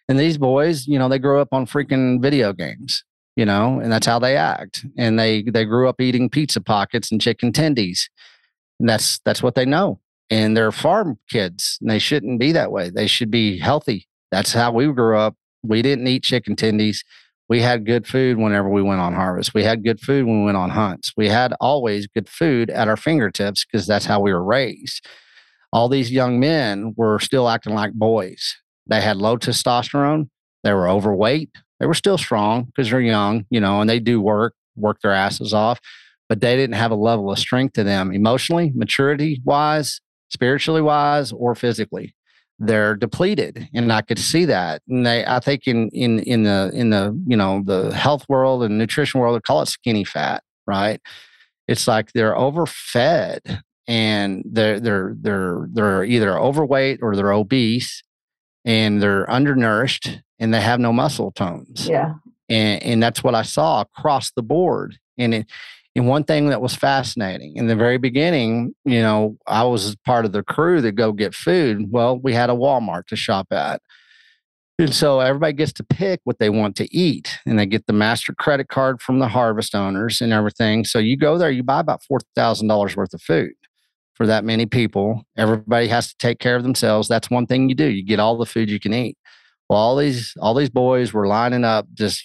[0.09, 3.03] And these boys, you know, they grew up on freaking video games.
[3.34, 4.84] You know, and that's how they act.
[4.97, 8.09] And they they grew up eating pizza pockets and chicken tendies,
[8.78, 10.01] and that's that's what they know.
[10.28, 12.91] And they're farm kids, and they shouldn't be that way.
[12.91, 14.07] They should be healthy.
[14.30, 15.37] That's how we grew up
[15.68, 16.98] we didn't eat chicken tendies.
[17.48, 19.54] We had good food whenever we went on harvest.
[19.54, 21.12] We had good food when we went on hunts.
[21.16, 25.06] We had always good food at our fingertips because that's how we were raised.
[25.72, 28.56] All these young men were still acting like boys.
[28.86, 30.28] They had low testosterone.
[30.64, 31.50] They were overweight.
[31.78, 35.12] They were still strong because they're young, you know, and they do work, work their
[35.12, 35.80] asses off,
[36.28, 40.00] but they didn't have a level of strength to them emotionally, maturity wise,
[40.30, 42.14] spiritually wise, or physically.
[42.59, 44.82] They're depleted and i could see that.
[44.88, 48.62] And they i think in in in the in the you know the health world
[48.62, 51.00] and nutrition world they call it skinny fat right?
[51.68, 58.02] It's like they're overfed and they're they're they're they're either overweight or they're obese
[58.64, 61.88] and they're undernourished and they have no muscle tones.
[61.88, 62.14] Yeah.
[62.48, 64.98] And and that's what i saw across the board.
[65.18, 65.46] And it
[65.97, 70.26] and one thing that was fascinating in the very beginning, you know, I was part
[70.26, 71.90] of the crew that go get food.
[71.90, 73.80] Well, we had a Walmart to shop at.
[74.78, 77.94] And so everybody gets to pick what they want to eat and they get the
[77.94, 80.84] master credit card from the harvest owners and everything.
[80.84, 83.55] So you go there, you buy about $4,000 worth of food
[84.12, 85.22] for that many people.
[85.38, 87.09] Everybody has to take care of themselves.
[87.09, 87.86] That's one thing you do.
[87.86, 89.16] You get all the food you can eat.
[89.70, 92.22] Well, all these all these boys were lining up just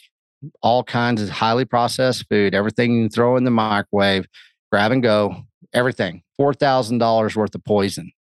[0.61, 4.25] all kinds of highly processed food, everything you throw in the microwave,
[4.71, 8.11] grab and go, everything, $4,000 worth of poison.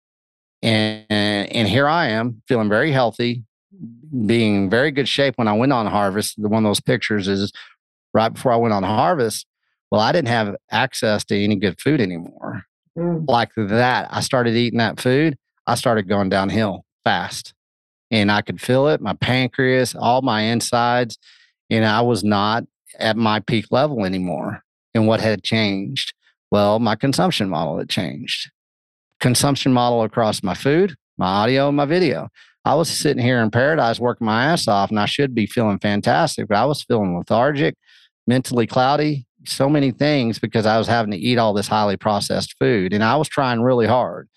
[0.62, 3.44] And, and here I am feeling very healthy,
[4.26, 6.40] being in very good shape when I went on harvest.
[6.40, 7.52] The one of those pictures is
[8.12, 9.46] right before I went on harvest.
[9.90, 12.64] Well, I didn't have access to any good food anymore.
[12.96, 13.24] Mm.
[13.26, 15.36] Like that, I started eating that food.
[15.66, 17.54] I started going downhill fast
[18.10, 19.00] and I could feel it.
[19.00, 21.18] My pancreas, all my insides
[21.70, 22.64] and I was not
[22.98, 24.62] at my peak level anymore.
[24.94, 26.14] And what had changed?
[26.50, 28.50] Well, my consumption model had changed.
[29.20, 32.28] Consumption model across my food, my audio, my video.
[32.64, 35.78] I was sitting here in paradise working my ass off, and I should be feeling
[35.78, 37.76] fantastic, but I was feeling lethargic,
[38.26, 42.56] mentally cloudy, so many things because I was having to eat all this highly processed
[42.58, 42.92] food.
[42.92, 44.28] And I was trying really hard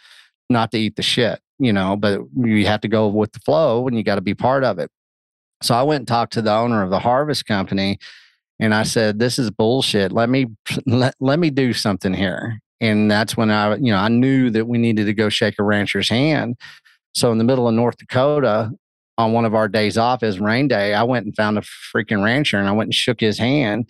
[0.49, 3.87] not to eat the shit, you know, but you have to go with the flow
[3.87, 4.89] and you got to be part of it.
[5.63, 7.97] So I went and talked to the owner of the harvest company
[8.59, 10.11] and I said, This is bullshit.
[10.11, 10.47] Let me
[10.85, 12.59] let, let me do something here.
[12.81, 15.63] And that's when I, you know, I knew that we needed to go shake a
[15.63, 16.57] rancher's hand.
[17.15, 18.71] So in the middle of North Dakota,
[19.17, 22.23] on one of our days off as rain day, I went and found a freaking
[22.23, 23.89] rancher and I went and shook his hand.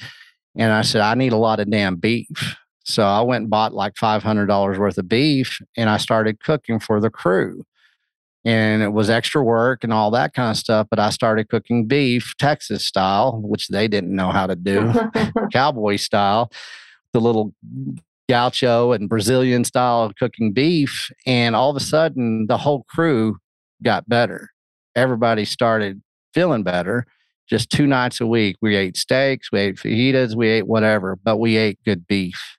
[0.55, 2.55] And I said, I need a lot of damn beef.
[2.86, 6.99] So I went and bought like $500 worth of beef and I started cooking for
[6.99, 7.63] the crew
[8.45, 10.87] and it was extra work and all that kind of stuff.
[10.89, 14.93] But I started cooking beef Texas style, which they didn't know how to do,
[15.51, 16.51] cowboy style,
[17.13, 17.53] the little
[18.29, 21.11] gaucho and Brazilian style of cooking beef.
[21.25, 23.37] And all of a sudden, the whole crew
[23.81, 24.49] got better.
[24.95, 26.01] Everybody started
[26.33, 27.05] feeling better.
[27.49, 31.37] Just two nights a week, we ate steaks, we ate fajitas, we ate whatever, but
[31.37, 32.57] we ate good beef.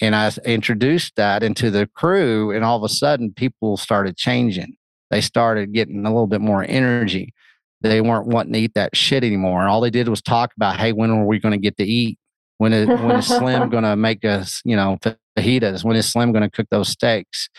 [0.00, 4.76] And I introduced that into the crew, and all of a sudden, people started changing
[5.12, 7.34] they started getting a little bit more energy.
[7.82, 9.68] They weren't wanting to eat that shit anymore.
[9.68, 12.18] All they did was talk about, hey, when are we going to get to eat?
[12.56, 14.96] When is, when is Slim going to make us, you know,
[15.36, 15.84] fajitas?
[15.84, 17.50] When is Slim going to cook those steaks?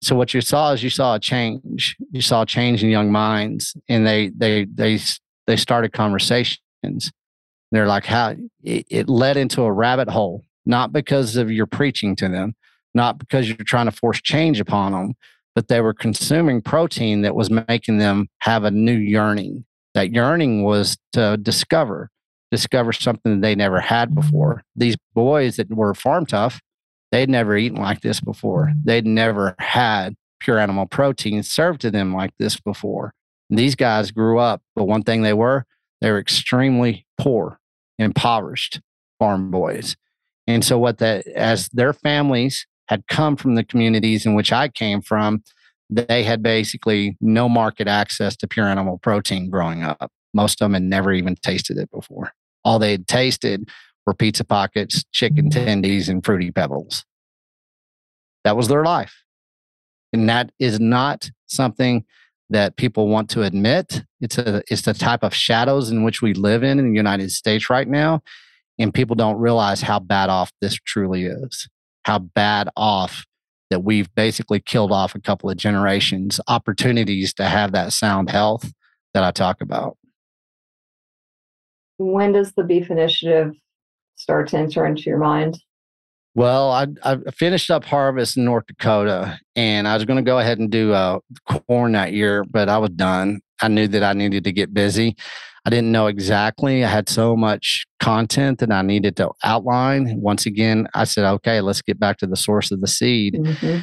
[0.00, 1.96] So what you saw is you saw a change.
[2.12, 4.98] You saw a change in young minds, and they they they
[5.46, 7.12] they started conversations.
[7.70, 12.16] They're like, how it, it led into a rabbit hole, not because of your preaching
[12.16, 12.54] to them,
[12.94, 15.14] not because you're trying to force change upon them,
[15.54, 19.64] but they were consuming protein that was making them have a new yearning.
[19.94, 22.10] That yearning was to discover,
[22.50, 24.62] discover something that they never had before.
[24.76, 26.60] These boys that were farm tough,
[27.10, 28.72] they'd never eaten like this before.
[28.84, 33.12] They'd never had pure animal protein served to them like this before.
[33.50, 35.66] These guys grew up, but one thing they were,
[36.00, 37.58] they were extremely poor,
[37.98, 38.80] impoverished
[39.18, 39.96] farm boys.
[40.46, 44.66] And so what that as their families had come from the communities in which I
[44.66, 45.44] came from,
[45.88, 50.10] they had basically no market access to pure animal protein growing up.
[50.34, 52.32] Most of them had never even tasted it before.
[52.64, 53.68] All they had tasted
[54.04, 55.52] were pizza pockets, chicken mm.
[55.52, 57.04] tendies, and fruity pebbles.
[58.42, 59.22] That was their life.
[60.12, 62.04] And that is not something
[62.48, 64.02] that people want to admit.
[64.20, 67.30] It's a it's the type of shadows in which we live in in the United
[67.30, 68.22] States right now.
[68.80, 71.68] And people don't realize how bad off this truly is
[72.04, 73.24] how bad off
[73.70, 78.72] that we've basically killed off a couple of generations opportunities to have that sound health
[79.14, 79.96] that I talk about.
[81.98, 83.54] When does the beef initiative
[84.16, 85.58] start to enter into your mind?
[86.34, 90.38] Well, I, I finished up harvest in North Dakota and I was going to go
[90.38, 93.40] ahead and do uh, corn that year, but I was done.
[93.60, 95.16] I knew that I needed to get busy.
[95.64, 96.84] I didn't know exactly.
[96.84, 100.20] I had so much content that I needed to outline.
[100.20, 103.34] Once again, I said, okay, let's get back to the source of the seed.
[103.34, 103.80] Mm-hmm.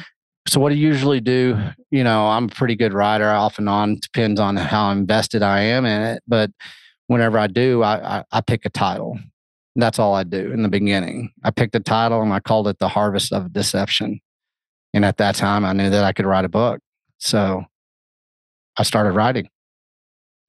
[0.48, 1.58] So, what I usually do,
[1.90, 5.60] you know, I'm a pretty good writer off and on, depends on how invested I
[5.60, 6.22] am in it.
[6.26, 6.50] But
[7.06, 9.18] whenever I do, I, I, I pick a title.
[9.76, 11.30] That's all I do in the beginning.
[11.44, 14.20] I picked a title and I called it The Harvest of Deception.
[14.94, 16.80] And at that time, I knew that I could write a book.
[17.18, 17.64] So
[18.76, 19.48] I started writing.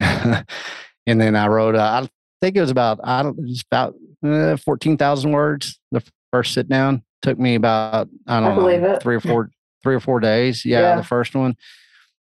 [1.10, 2.08] and then I wrote, uh, I
[2.40, 3.94] think it was about, I don't, it's about
[4.24, 5.80] uh, 14,000 words.
[5.90, 6.02] The
[6.32, 9.50] first sit down took me about, I don't I know, three or four,
[9.82, 10.64] three or four days.
[10.64, 10.96] Yeah, yeah.
[10.96, 11.56] The first one,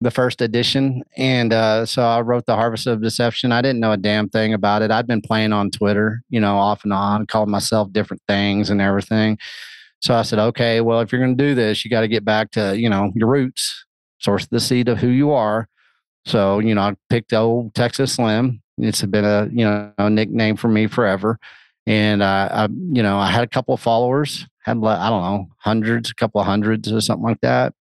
[0.01, 1.03] the first edition.
[1.19, 3.53] And uh, so I wrote The Harvest of Deception.
[3.53, 4.91] I didn't know a damn thing about it.
[4.91, 8.81] I'd been playing on Twitter, you know, off and on, calling myself different things and
[8.81, 9.37] everything.
[10.01, 12.25] So I said, okay, well, if you're going to do this, you got to get
[12.25, 13.85] back to, you know, your roots,
[14.21, 15.69] source of the seed of who you are.
[16.25, 18.63] So, you know, I picked old Texas Slim.
[18.83, 21.39] It's been a, you know, a nickname for me forever.
[21.87, 25.49] And I, I, you know, I had a couple of followers, had, I don't know,
[25.59, 27.75] hundreds, a couple of hundreds or something like that.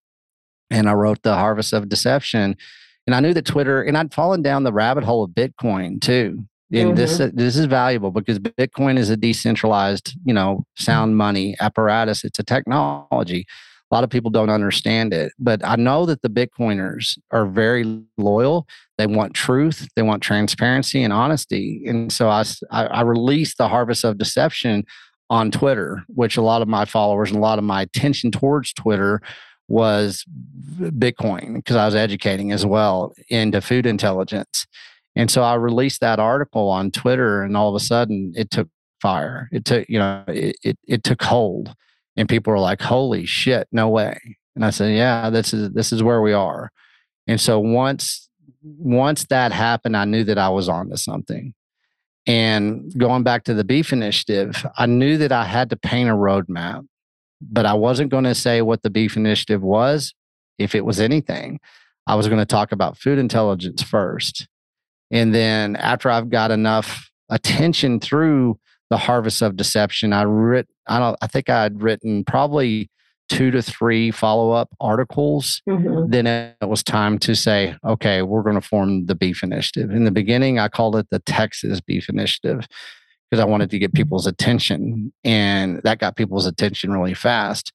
[0.71, 2.55] And I wrote The Harvest of Deception.
[3.07, 6.45] And I knew that Twitter, and I'd fallen down the rabbit hole of Bitcoin too
[6.71, 6.95] and mm-hmm.
[6.95, 12.39] this this is valuable because bitcoin is a decentralized you know sound money apparatus it's
[12.39, 13.45] a technology
[13.91, 18.01] a lot of people don't understand it but i know that the bitcoiners are very
[18.17, 18.67] loyal
[18.97, 24.03] they want truth they want transparency and honesty and so i i released the harvest
[24.03, 24.83] of deception
[25.29, 28.73] on twitter which a lot of my followers and a lot of my attention towards
[28.73, 29.21] twitter
[29.67, 30.25] was
[30.79, 34.65] bitcoin because i was educating as well into food intelligence
[35.19, 38.69] and so I released that article on Twitter, and all of a sudden it took
[39.01, 39.49] fire.
[39.51, 41.75] It took, you know, it, it, it took hold.
[42.19, 44.19] And people were like, holy shit, no way.
[44.53, 46.69] And I said, yeah, this is this is where we are.
[47.27, 48.29] And so once
[48.61, 51.53] once that happened, I knew that I was onto something.
[52.27, 56.13] And going back to the beef initiative, I knew that I had to paint a
[56.13, 56.85] roadmap,
[57.41, 60.13] but I wasn't going to say what the beef initiative was,
[60.57, 61.61] if it was anything.
[62.05, 64.45] I was going to talk about food intelligence first.
[65.09, 68.59] And then after I've got enough attention through
[68.89, 72.89] the harvest of deception, I writ I don't I think I'd written probably
[73.29, 75.61] two to three follow-up articles.
[75.69, 76.09] Mm-hmm.
[76.09, 79.91] Then it was time to say, okay, we're going to form the beef initiative.
[79.91, 82.67] In the beginning, I called it the Texas Beef Initiative
[83.29, 85.13] because I wanted to get people's attention.
[85.23, 87.71] And that got people's attention really fast.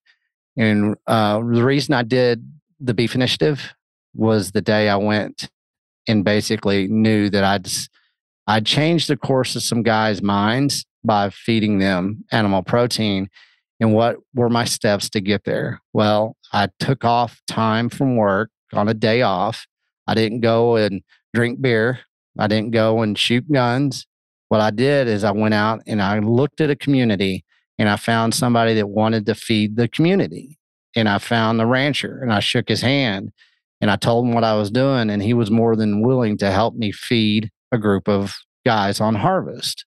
[0.57, 2.45] And uh, the reason I did
[2.81, 3.75] the beef initiative
[4.15, 5.49] was the day I went
[6.07, 7.69] and basically knew that I'd
[8.47, 13.29] I'd changed the course of some guys' minds by feeding them animal protein.
[13.81, 15.81] And what were my steps to get there?
[15.93, 19.67] Well, I took off time from work on a day off.
[20.07, 21.03] I didn't go and
[21.35, 22.01] drink beer.
[22.39, 24.07] I didn't go and shoot guns.
[24.49, 27.45] What I did is I went out and I looked at a community
[27.79, 30.59] and I found somebody that wanted to feed the community.
[30.97, 33.33] And I found the rancher and I shook his hand
[33.81, 36.51] and I told him what I was doing, and he was more than willing to
[36.51, 38.35] help me feed a group of
[38.65, 39.85] guys on harvest.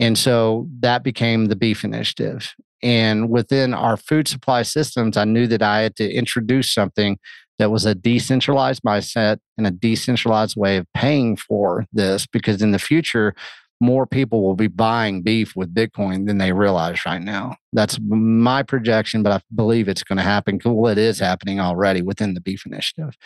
[0.00, 2.54] And so that became the beef initiative.
[2.82, 7.18] And within our food supply systems, I knew that I had to introduce something
[7.58, 12.72] that was a decentralized mindset and a decentralized way of paying for this because in
[12.72, 13.34] the future,
[13.80, 17.56] more people will be buying beef with Bitcoin than they realize right now.
[17.72, 20.60] That's my projection, but I believe it's going to happen.
[20.64, 23.16] Well, it is happening already within the beef initiative.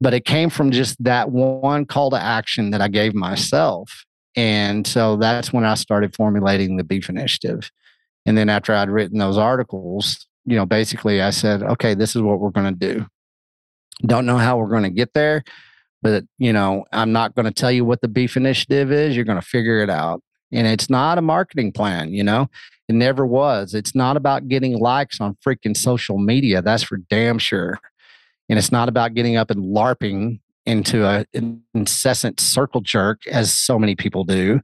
[0.00, 4.04] But it came from just that one call to action that I gave myself.
[4.36, 7.70] And so that's when I started formulating the beef initiative.
[8.24, 12.22] And then after I'd written those articles, you know, basically I said, okay, this is
[12.22, 13.06] what we're going to do.
[14.06, 15.44] Don't know how we're going to get there
[16.02, 19.14] but, you know, I'm not going to tell you what the beef initiative is.
[19.14, 20.20] You're going to figure it out.
[20.50, 22.50] And it's not a marketing plan, you know,
[22.88, 23.72] it never was.
[23.72, 26.60] It's not about getting likes on freaking social media.
[26.60, 27.78] That's for damn sure.
[28.50, 33.56] And it's not about getting up and LARPing into a, an incessant circle jerk as
[33.56, 34.60] so many people do.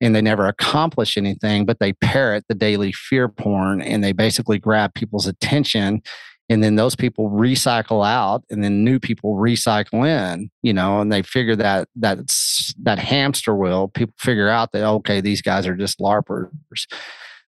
[0.00, 4.58] And they never accomplish anything, but they parrot the daily fear porn and they basically
[4.58, 6.02] grab people's attention
[6.48, 11.12] and then those people recycle out and then new people recycle in you know and
[11.12, 15.76] they figure that that's that hamster wheel people figure out that okay these guys are
[15.76, 16.50] just larpers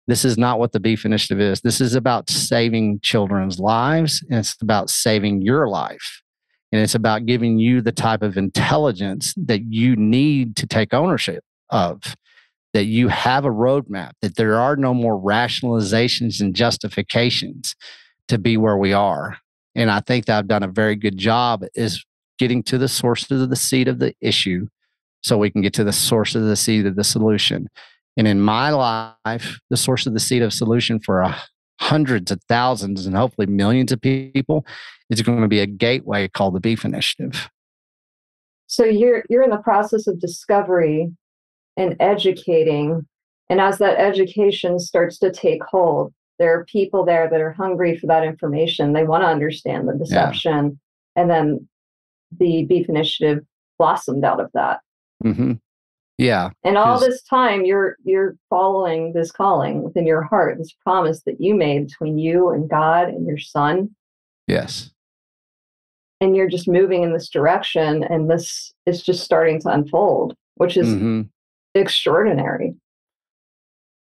[0.06, 4.40] this is not what the beef initiative is this is about saving children's lives and
[4.40, 6.22] it's about saving your life
[6.72, 11.42] and it's about giving you the type of intelligence that you need to take ownership
[11.70, 12.16] of
[12.74, 17.74] that you have a roadmap that there are no more rationalizations and justifications
[18.28, 19.38] to be where we are.
[19.74, 22.04] And I think that I've done a very good job is
[22.38, 24.66] getting to the source of the seed of the issue
[25.22, 27.68] so we can get to the source of the seed of the solution.
[28.16, 31.38] And in my life, the source of the seed of solution for uh,
[31.80, 34.66] hundreds of thousands and hopefully millions of people
[35.10, 37.48] is going to be a gateway called the Beef Initiative.
[38.66, 41.10] So you're you're in the process of discovery
[41.76, 43.06] and educating,
[43.48, 47.96] and as that education starts to take hold, there are people there that are hungry
[47.96, 48.92] for that information.
[48.92, 50.78] They want to understand the deception.
[51.16, 51.22] Yeah.
[51.22, 51.68] And then
[52.38, 53.44] the Beef Initiative
[53.78, 54.80] blossomed out of that.
[55.24, 55.52] Mm-hmm.
[56.18, 56.50] Yeah.
[56.64, 61.40] And all this time you're you're following this calling within your heart, this promise that
[61.40, 63.94] you made between you and God and your son.
[64.48, 64.90] Yes.
[66.20, 70.76] And you're just moving in this direction and this is just starting to unfold, which
[70.76, 71.22] is mm-hmm.
[71.76, 72.74] extraordinary.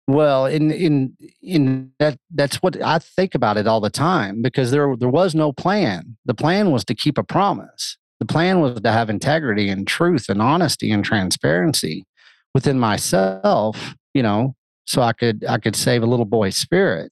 [0.07, 4.71] Well, in in in that that's what I think about it all the time because
[4.71, 6.17] there there was no plan.
[6.25, 7.97] The plan was to keep a promise.
[8.19, 12.05] The plan was to have integrity and truth and honesty and transparency
[12.53, 14.55] within myself, you know,
[14.85, 17.11] so I could I could save a little boy's spirit.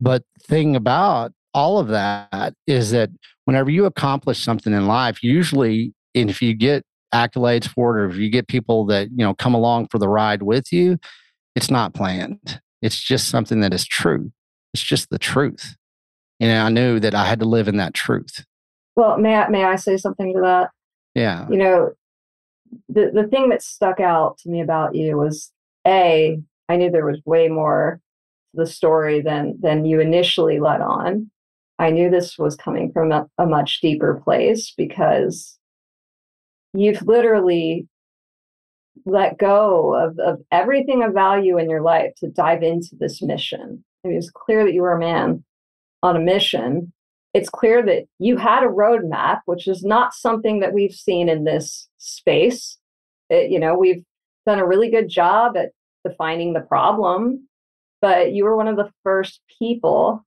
[0.00, 3.10] But thing about all of that is that
[3.44, 6.84] whenever you accomplish something in life, usually if you get
[7.14, 10.08] accolades for it or if you get people that, you know, come along for the
[10.08, 10.98] ride with you,
[11.54, 12.60] it's not planned.
[12.80, 14.32] It's just something that is true.
[14.74, 15.76] It's just the truth.
[16.40, 18.44] And I knew that I had to live in that truth.
[18.96, 20.70] Well, may I, may I say something to that?
[21.14, 21.46] Yeah.
[21.48, 21.90] You know,
[22.88, 25.50] the, the thing that stuck out to me about you was
[25.86, 26.38] A,
[26.68, 28.00] I knew there was way more
[28.54, 31.30] to the story than than you initially let on.
[31.78, 35.58] I knew this was coming from a, a much deeper place because
[36.74, 37.88] you've literally
[39.04, 43.84] let go of, of everything of value in your life to dive into this mission.
[44.04, 45.44] It was clear that you were a man
[46.02, 46.92] on a mission
[47.34, 51.44] it's clear that you had a roadmap, which is not something that we've seen in
[51.44, 52.78] this space.
[53.30, 54.04] It, you know, we've
[54.44, 55.70] done a really good job at
[56.04, 57.48] defining the problem,
[58.00, 60.24] but you were one of the first people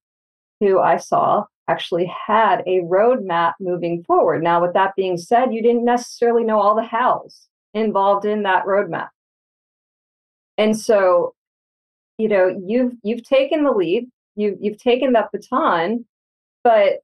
[0.60, 4.42] who I saw actually had a roadmap moving forward.
[4.42, 8.66] Now, with that being said, you didn't necessarily know all the hows involved in that
[8.66, 9.10] roadmap.
[10.58, 11.34] And so,
[12.18, 16.06] you know, you've you've taken the lead, you've you've taken that baton,
[16.66, 17.04] but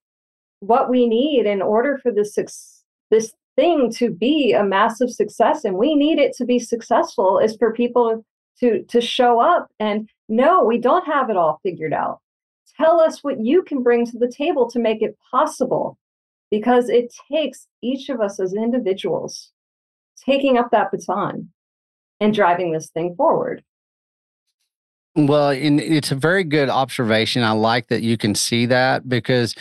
[0.59, 2.37] what we need in order for this
[3.09, 7.55] this thing to be a massive success, and we need it to be successful, is
[7.55, 8.25] for people
[8.59, 12.19] to to show up and no, we don't have it all figured out.
[12.77, 15.97] Tell us what you can bring to the table to make it possible,
[16.49, 19.51] because it takes each of us as individuals
[20.25, 21.49] taking up that baton
[22.19, 23.63] and driving this thing forward.
[25.15, 27.43] Well, and it's a very good observation.
[27.43, 29.55] I like that you can see that because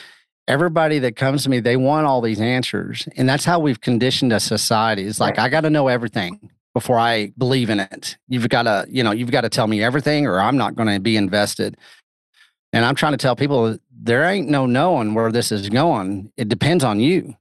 [0.46, 3.08] everybody that comes to me, they want all these answers.
[3.16, 5.04] And that's how we've conditioned a society.
[5.04, 5.38] It's like.
[5.38, 8.16] I got to know everything before I believe in it.
[8.28, 10.88] You've got to, you know, you've got to tell me everything or I'm not going
[10.88, 11.76] to be invested.
[12.72, 16.32] And I'm trying to tell people there ain't no knowing where this is going.
[16.36, 17.34] It depends on you.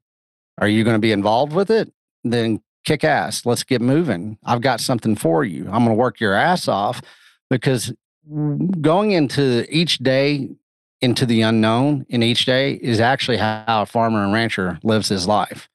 [0.57, 1.93] Are you going to be involved with it?
[2.23, 3.45] Then kick ass.
[3.45, 4.39] Let's get moving.
[4.43, 5.65] I've got something for you.
[5.65, 7.01] I'm going to work your ass off
[7.49, 7.93] because
[8.81, 10.49] going into each day
[11.01, 15.27] into the unknown in each day is actually how a farmer and rancher lives his
[15.27, 15.69] life.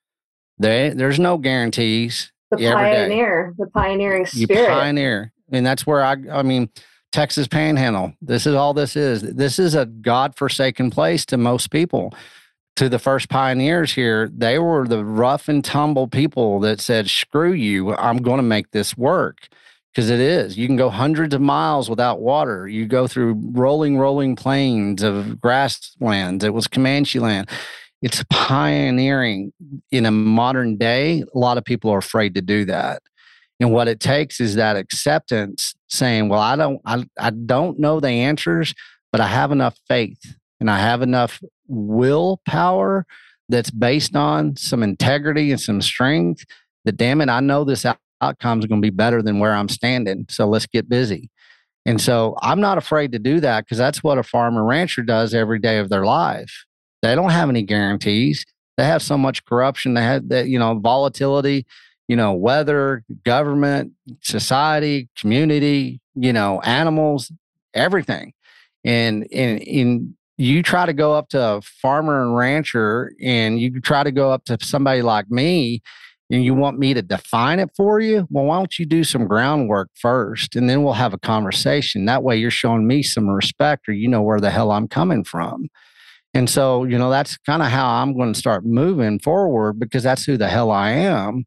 [0.59, 2.31] They, there's no guarantees.
[2.51, 4.61] The pioneer, the pioneering spirit.
[4.61, 5.33] You pioneer.
[5.51, 6.69] And that's where I, I mean,
[7.11, 8.13] Texas Panhandle.
[8.21, 9.23] This is all this is.
[9.23, 12.15] This is a God-forsaken place to most people.
[12.77, 17.53] To the first pioneers here, they were the rough and tumble people that said, "Screw
[17.53, 17.95] you!
[17.95, 19.49] I'm going to make this work."
[19.95, 20.59] Because it is.
[20.59, 22.67] You can go hundreds of miles without water.
[22.67, 26.43] You go through rolling, rolling plains of grasslands.
[26.43, 27.49] It was Comanche land.
[28.03, 29.53] It's pioneering
[29.93, 31.23] in a modern day.
[31.33, 33.03] A lot of people are afraid to do that.
[33.61, 38.01] And what it takes is that acceptance saying, well, I don't, I, I don't know
[38.01, 38.75] the answers,
[39.13, 43.07] but I have enough faith and I have enough willpower
[43.49, 46.45] that's based on some integrity and some strength
[46.85, 47.87] that damn it, I know this
[48.33, 50.27] are going to be better than where I'm standing.
[50.29, 51.31] So let's get busy.
[51.87, 55.35] And so I'm not afraid to do that because that's what a farmer rancher does
[55.35, 56.65] every day of their life.
[57.03, 58.47] They don't have any guarantees.
[58.77, 59.95] They have so much corruption.
[59.95, 61.67] They have that, you know, volatility,
[62.09, 67.31] you know, weather, government, society, community, you know, animals,
[67.75, 68.33] everything.
[68.85, 73.81] And in in you try to go up to a farmer and rancher and you
[73.81, 75.81] try to go up to somebody like me
[76.31, 79.27] and you want me to define it for you, well, why don't you do some
[79.27, 82.07] groundwork first and then we'll have a conversation.
[82.07, 85.25] That way you're showing me some respect or you know where the hell I'm coming
[85.25, 85.69] from.
[86.33, 90.03] And so, you know, that's kind of how I'm going to start moving forward because
[90.03, 91.45] that's who the hell I am.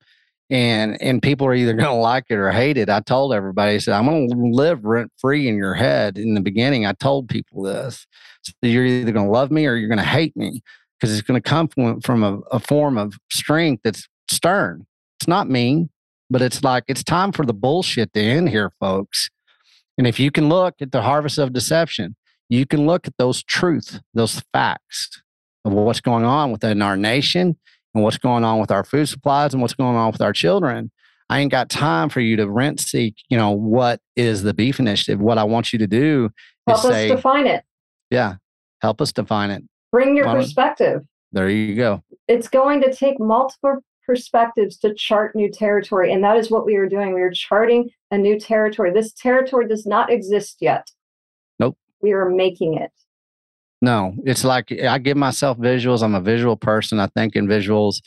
[0.49, 2.89] And and people are either going to like it or hate it.
[2.89, 6.17] I told everybody, I said, I'm going to live rent free in your head.
[6.17, 8.07] In the beginning, I told people this.
[8.43, 10.61] So you're either going to love me or you're going to hate me
[10.97, 14.86] because it's going to come from, from a, a form of strength that's stern.
[15.19, 15.89] It's not mean,
[16.30, 19.30] but it's like it's time for the bullshit to end here, folks.
[19.97, 22.15] And if you can look at the harvest of deception,
[22.49, 25.21] you can look at those truth, those facts
[25.65, 27.57] of what's going on within our nation
[27.93, 30.91] and what's going on with our food supplies and what's going on with our children,
[31.30, 34.80] I ain't got time for you to rent seek, you know, what is the beef
[34.80, 35.19] initiative?
[35.19, 36.30] What I want you to do
[36.67, 37.63] help is us say, define it.
[38.09, 38.36] yeah,
[38.82, 39.63] help us define it.
[39.91, 41.01] Bring your Why perspective.
[41.34, 42.03] There you go.
[42.28, 46.12] It's going to take multiple perspectives to chart new territory.
[46.12, 47.14] And that is what we are doing.
[47.14, 48.91] We are charting a new territory.
[48.91, 50.88] This territory does not exist yet.
[51.60, 51.78] Nope.
[52.01, 52.91] We are making it.
[53.82, 56.01] No, it's like I give myself visuals.
[56.01, 56.99] I'm a visual person.
[56.99, 58.01] I think in visuals.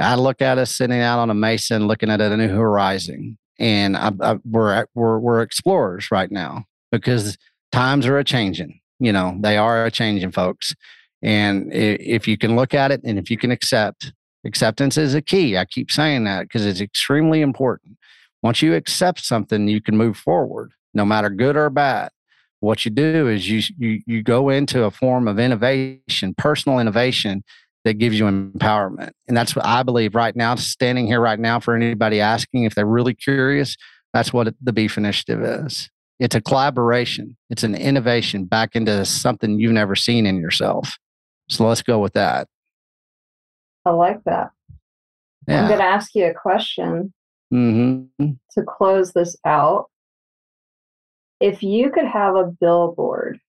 [0.00, 3.94] I look at us sitting out on a mesa, looking at a new horizon, and
[3.94, 7.36] I, I, we're we're we're explorers right now because
[7.72, 8.80] times are a changing.
[9.00, 10.74] You know, they are a changing, folks.
[11.20, 14.14] And if you can look at it, and if you can accept,
[14.44, 15.56] acceptance is a key.
[15.56, 17.96] I keep saying that because it's extremely important.
[18.42, 22.10] Once you accept something, you can move forward, no matter good or bad
[22.62, 27.42] what you do is you you you go into a form of innovation, personal innovation
[27.84, 29.10] that gives you empowerment.
[29.26, 32.76] And that's what I believe right now, standing here right now for anybody asking if
[32.76, 33.76] they're really curious,
[34.14, 35.90] that's what the Beef Initiative is.
[36.20, 40.96] It's a collaboration, it's an innovation back into something you've never seen in yourself.
[41.48, 42.46] So let's go with that.
[43.84, 44.50] I like that.
[45.48, 47.12] I'm going to ask you a question
[47.50, 49.90] hmm to close this out.
[51.40, 53.40] If you could have a billboard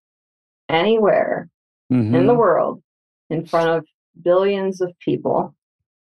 [0.68, 1.48] anywhere
[1.90, 2.82] in hmm the world
[3.30, 3.86] in front of
[4.22, 5.54] billions of people,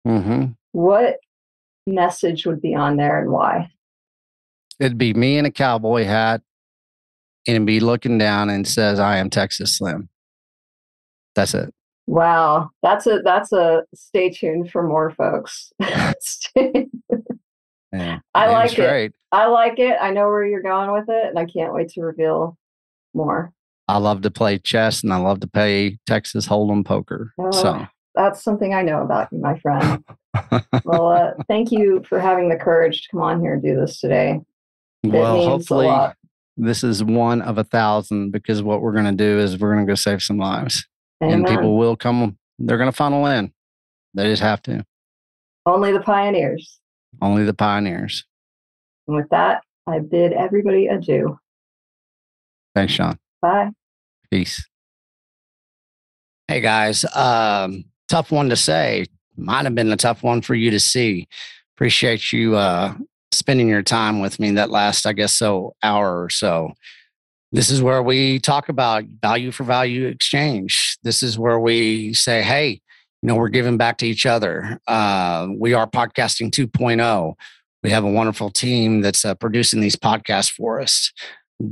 [0.05, 1.17] hmm what
[1.85, 3.69] message would be on there and why?
[4.79, 6.41] It'd be me in a cowboy hat
[7.47, 10.09] and be looking down and says, I am Texas Slim.
[11.35, 11.73] That's it.
[12.07, 15.71] Wow, that's a that's a stay tuned for more folks.
[17.93, 18.19] Yeah.
[18.33, 19.13] I like it.
[19.31, 19.97] I like it.
[19.99, 22.57] I know where you're going with it, and I can't wait to reveal
[23.13, 23.51] more.
[23.87, 27.33] I love to play chess and I love to play Texas Hold'em poker.
[27.51, 30.01] So Oh, That's something I know about you, my friend.
[30.85, 33.99] well, uh, thank you for having the courage to come on here and do this
[33.99, 34.39] today.
[35.03, 36.15] It well, means a hopefully lot.
[36.55, 39.85] this is one of a thousand because what we're going to do is we're going
[39.85, 40.87] to go save some lives
[41.21, 42.37] and people will come.
[42.59, 43.53] They're going to funnel in.
[44.13, 44.85] They just have to.
[45.65, 46.79] Only the pioneers.
[47.21, 48.25] Only the pioneers.
[49.07, 51.37] And with that, I bid everybody adieu.
[52.75, 53.17] Thanks, Sean.
[53.41, 53.69] Bye.
[54.29, 54.65] Peace.
[56.47, 59.05] Hey guys, um, tough one to say.
[59.37, 61.27] Might have been a tough one for you to see.
[61.75, 62.93] Appreciate you uh,
[63.31, 66.73] spending your time with me that last, I guess, so hour or so.
[67.51, 70.97] This is where we talk about value for value exchange.
[71.03, 72.81] This is where we say, hey,
[73.21, 74.79] you know, we're giving back to each other.
[74.87, 77.33] Uh, we are podcasting 2.0.
[77.83, 81.11] We have a wonderful team that's uh, producing these podcasts for us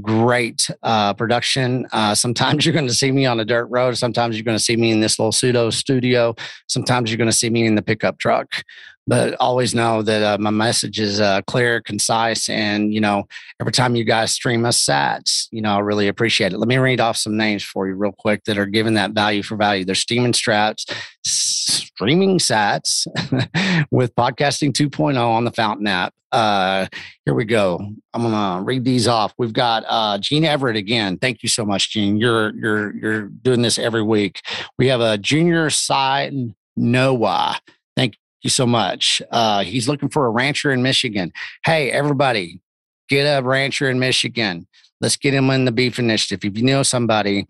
[0.01, 1.87] great uh, production.
[1.91, 3.97] Uh, sometimes you're going to see me on a dirt road.
[3.97, 6.35] Sometimes you're going to see me in this little pseudo studio.
[6.67, 8.63] Sometimes you're going to see me in the pickup truck.
[9.09, 13.23] But always know that uh, my message is uh, clear, concise, and you know,
[13.59, 16.59] every time you guys stream us sats, you know, I really appreciate it.
[16.59, 19.41] Let me read off some names for you real quick that are giving that value
[19.41, 19.83] for value.
[19.83, 20.85] They're steaming straps,
[21.25, 23.07] streaming sats
[23.91, 26.13] with podcasting 2.0 on the Fountain app.
[26.31, 26.85] Uh,
[27.25, 27.79] here we go.
[28.13, 29.33] I'm gonna read these off.
[29.39, 31.17] We've got uh, Gene Everett again.
[31.17, 32.17] Thank you so much, Gene.
[32.17, 34.41] You're you're you're doing this every week.
[34.77, 36.35] We have a junior side
[36.77, 37.59] Noah.
[37.95, 39.21] Thank you so much.
[39.31, 41.31] Uh, he's looking for a rancher in Michigan.
[41.65, 42.61] Hey, everybody,
[43.09, 44.67] get a rancher in Michigan.
[45.01, 46.43] Let's get him in the beef initiative.
[46.43, 47.47] If you know somebody,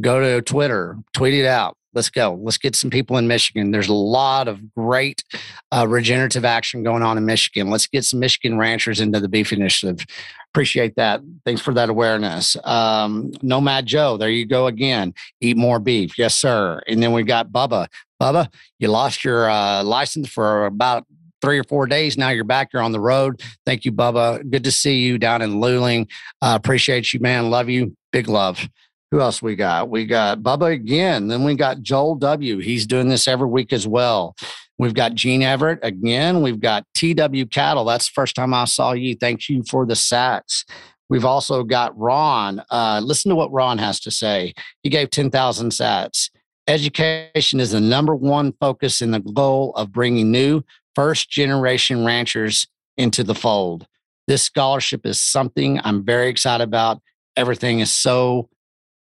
[0.00, 1.76] go to Twitter, tweet it out.
[1.94, 2.38] Let's go.
[2.42, 3.70] Let's get some people in Michigan.
[3.70, 5.24] There's a lot of great
[5.70, 7.70] uh, regenerative action going on in Michigan.
[7.70, 10.06] Let's get some Michigan ranchers into the beef initiative.
[10.52, 11.20] Appreciate that.
[11.44, 12.56] Thanks for that awareness.
[12.64, 15.14] Um, Nomad Joe, there you go again.
[15.40, 16.18] Eat more beef.
[16.18, 16.80] Yes, sir.
[16.86, 17.88] And then we got Bubba.
[18.20, 21.04] Bubba, you lost your uh, license for about
[21.42, 22.16] three or four days.
[22.16, 22.68] Now you're back.
[22.72, 23.42] You're on the road.
[23.66, 24.48] Thank you, Bubba.
[24.48, 26.08] Good to see you down in Luling.
[26.40, 27.50] Uh, appreciate you, man.
[27.50, 27.96] Love you.
[28.12, 28.68] Big love.
[29.12, 29.90] Who else we got?
[29.90, 31.28] We got Bubba again.
[31.28, 32.58] Then we got Joel W.
[32.60, 34.34] He's doing this every week as well.
[34.78, 36.40] We've got Gene Everett again.
[36.40, 37.84] We've got TW Cattle.
[37.84, 39.14] That's the first time I saw you.
[39.14, 40.64] Thank you for the sats.
[41.10, 42.62] We've also got Ron.
[42.70, 44.54] Uh, listen to what Ron has to say.
[44.82, 46.30] He gave 10,000 sats.
[46.66, 50.62] Education is the number one focus in the goal of bringing new
[50.94, 52.66] first generation ranchers
[52.96, 53.86] into the fold.
[54.26, 57.02] This scholarship is something I'm very excited about.
[57.36, 58.48] Everything is so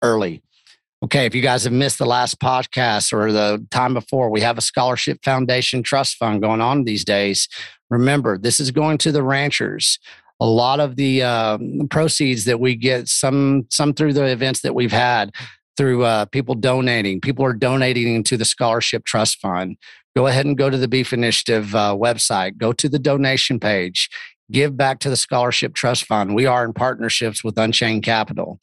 [0.03, 0.43] early.
[1.05, 4.57] Okay, if you guys have missed the last podcast or the time before, we have
[4.57, 7.49] a scholarship foundation trust fund going on these days.
[7.91, 9.99] Remember, this is going to the ranchers.
[10.39, 14.75] A lot of the um, proceeds that we get, some some through the events that
[14.75, 15.33] we've had,
[15.77, 17.21] through uh, people donating.
[17.21, 19.77] People are donating to the Scholarship Trust Fund.
[20.15, 22.59] Go ahead and go to the Beef Initiative uh, website.
[22.59, 24.09] Go to the donation page.
[24.53, 26.35] Give back to the Scholarship Trust Fund.
[26.35, 28.61] We are in partnerships with Unchained Capital.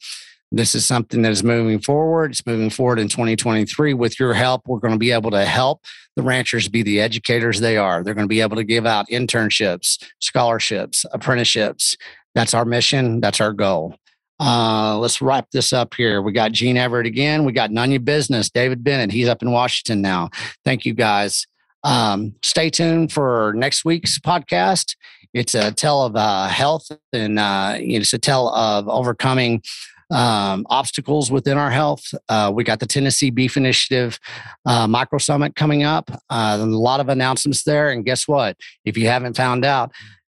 [0.52, 2.32] This is something that is moving forward.
[2.32, 3.94] It's moving forward in 2023.
[3.94, 5.84] With your help, we're going to be able to help
[6.16, 8.02] the ranchers be the educators they are.
[8.02, 11.96] They're going to be able to give out internships, scholarships, apprenticeships.
[12.34, 13.20] That's our mission.
[13.20, 13.94] That's our goal.
[14.40, 16.22] Uh, let's wrap this up here.
[16.22, 17.44] We got Gene Everett again.
[17.44, 19.12] We got None Business, David Bennett.
[19.12, 20.30] He's up in Washington now.
[20.64, 21.46] Thank you guys.
[21.84, 24.96] Um, stay tuned for next week's podcast.
[25.32, 29.62] It's a tell of uh, health and uh, you know it's a tell of overcoming
[30.10, 32.02] um, obstacles within our health.
[32.28, 34.18] Uh, we got the Tennessee Beef Initiative
[34.66, 36.10] uh, Micro Summit coming up.
[36.28, 37.90] Uh, a lot of announcements there.
[37.90, 38.56] And guess what?
[38.84, 39.92] If you haven't found out,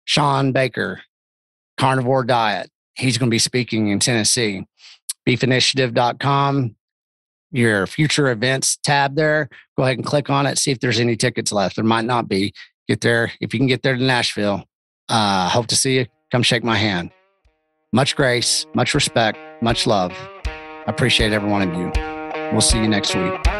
[0.04, 1.02] Shawn Baker,
[1.76, 4.66] Carnivore Diet, he's going to be speaking in Tennessee.
[5.28, 6.74] Beefinitiative.com,
[7.52, 9.48] your future events tab there.
[9.76, 10.58] Go ahead and click on it.
[10.58, 11.76] See if there's any tickets left.
[11.76, 12.52] There might not be.
[12.88, 13.32] Get there.
[13.40, 14.64] If you can get there to Nashville,
[15.08, 16.06] uh, hope to see you.
[16.32, 17.10] Come shake my hand.
[17.92, 20.12] Much grace, much respect, much love.
[20.86, 21.92] Appreciate every one of you.
[22.52, 23.59] We'll see you next week.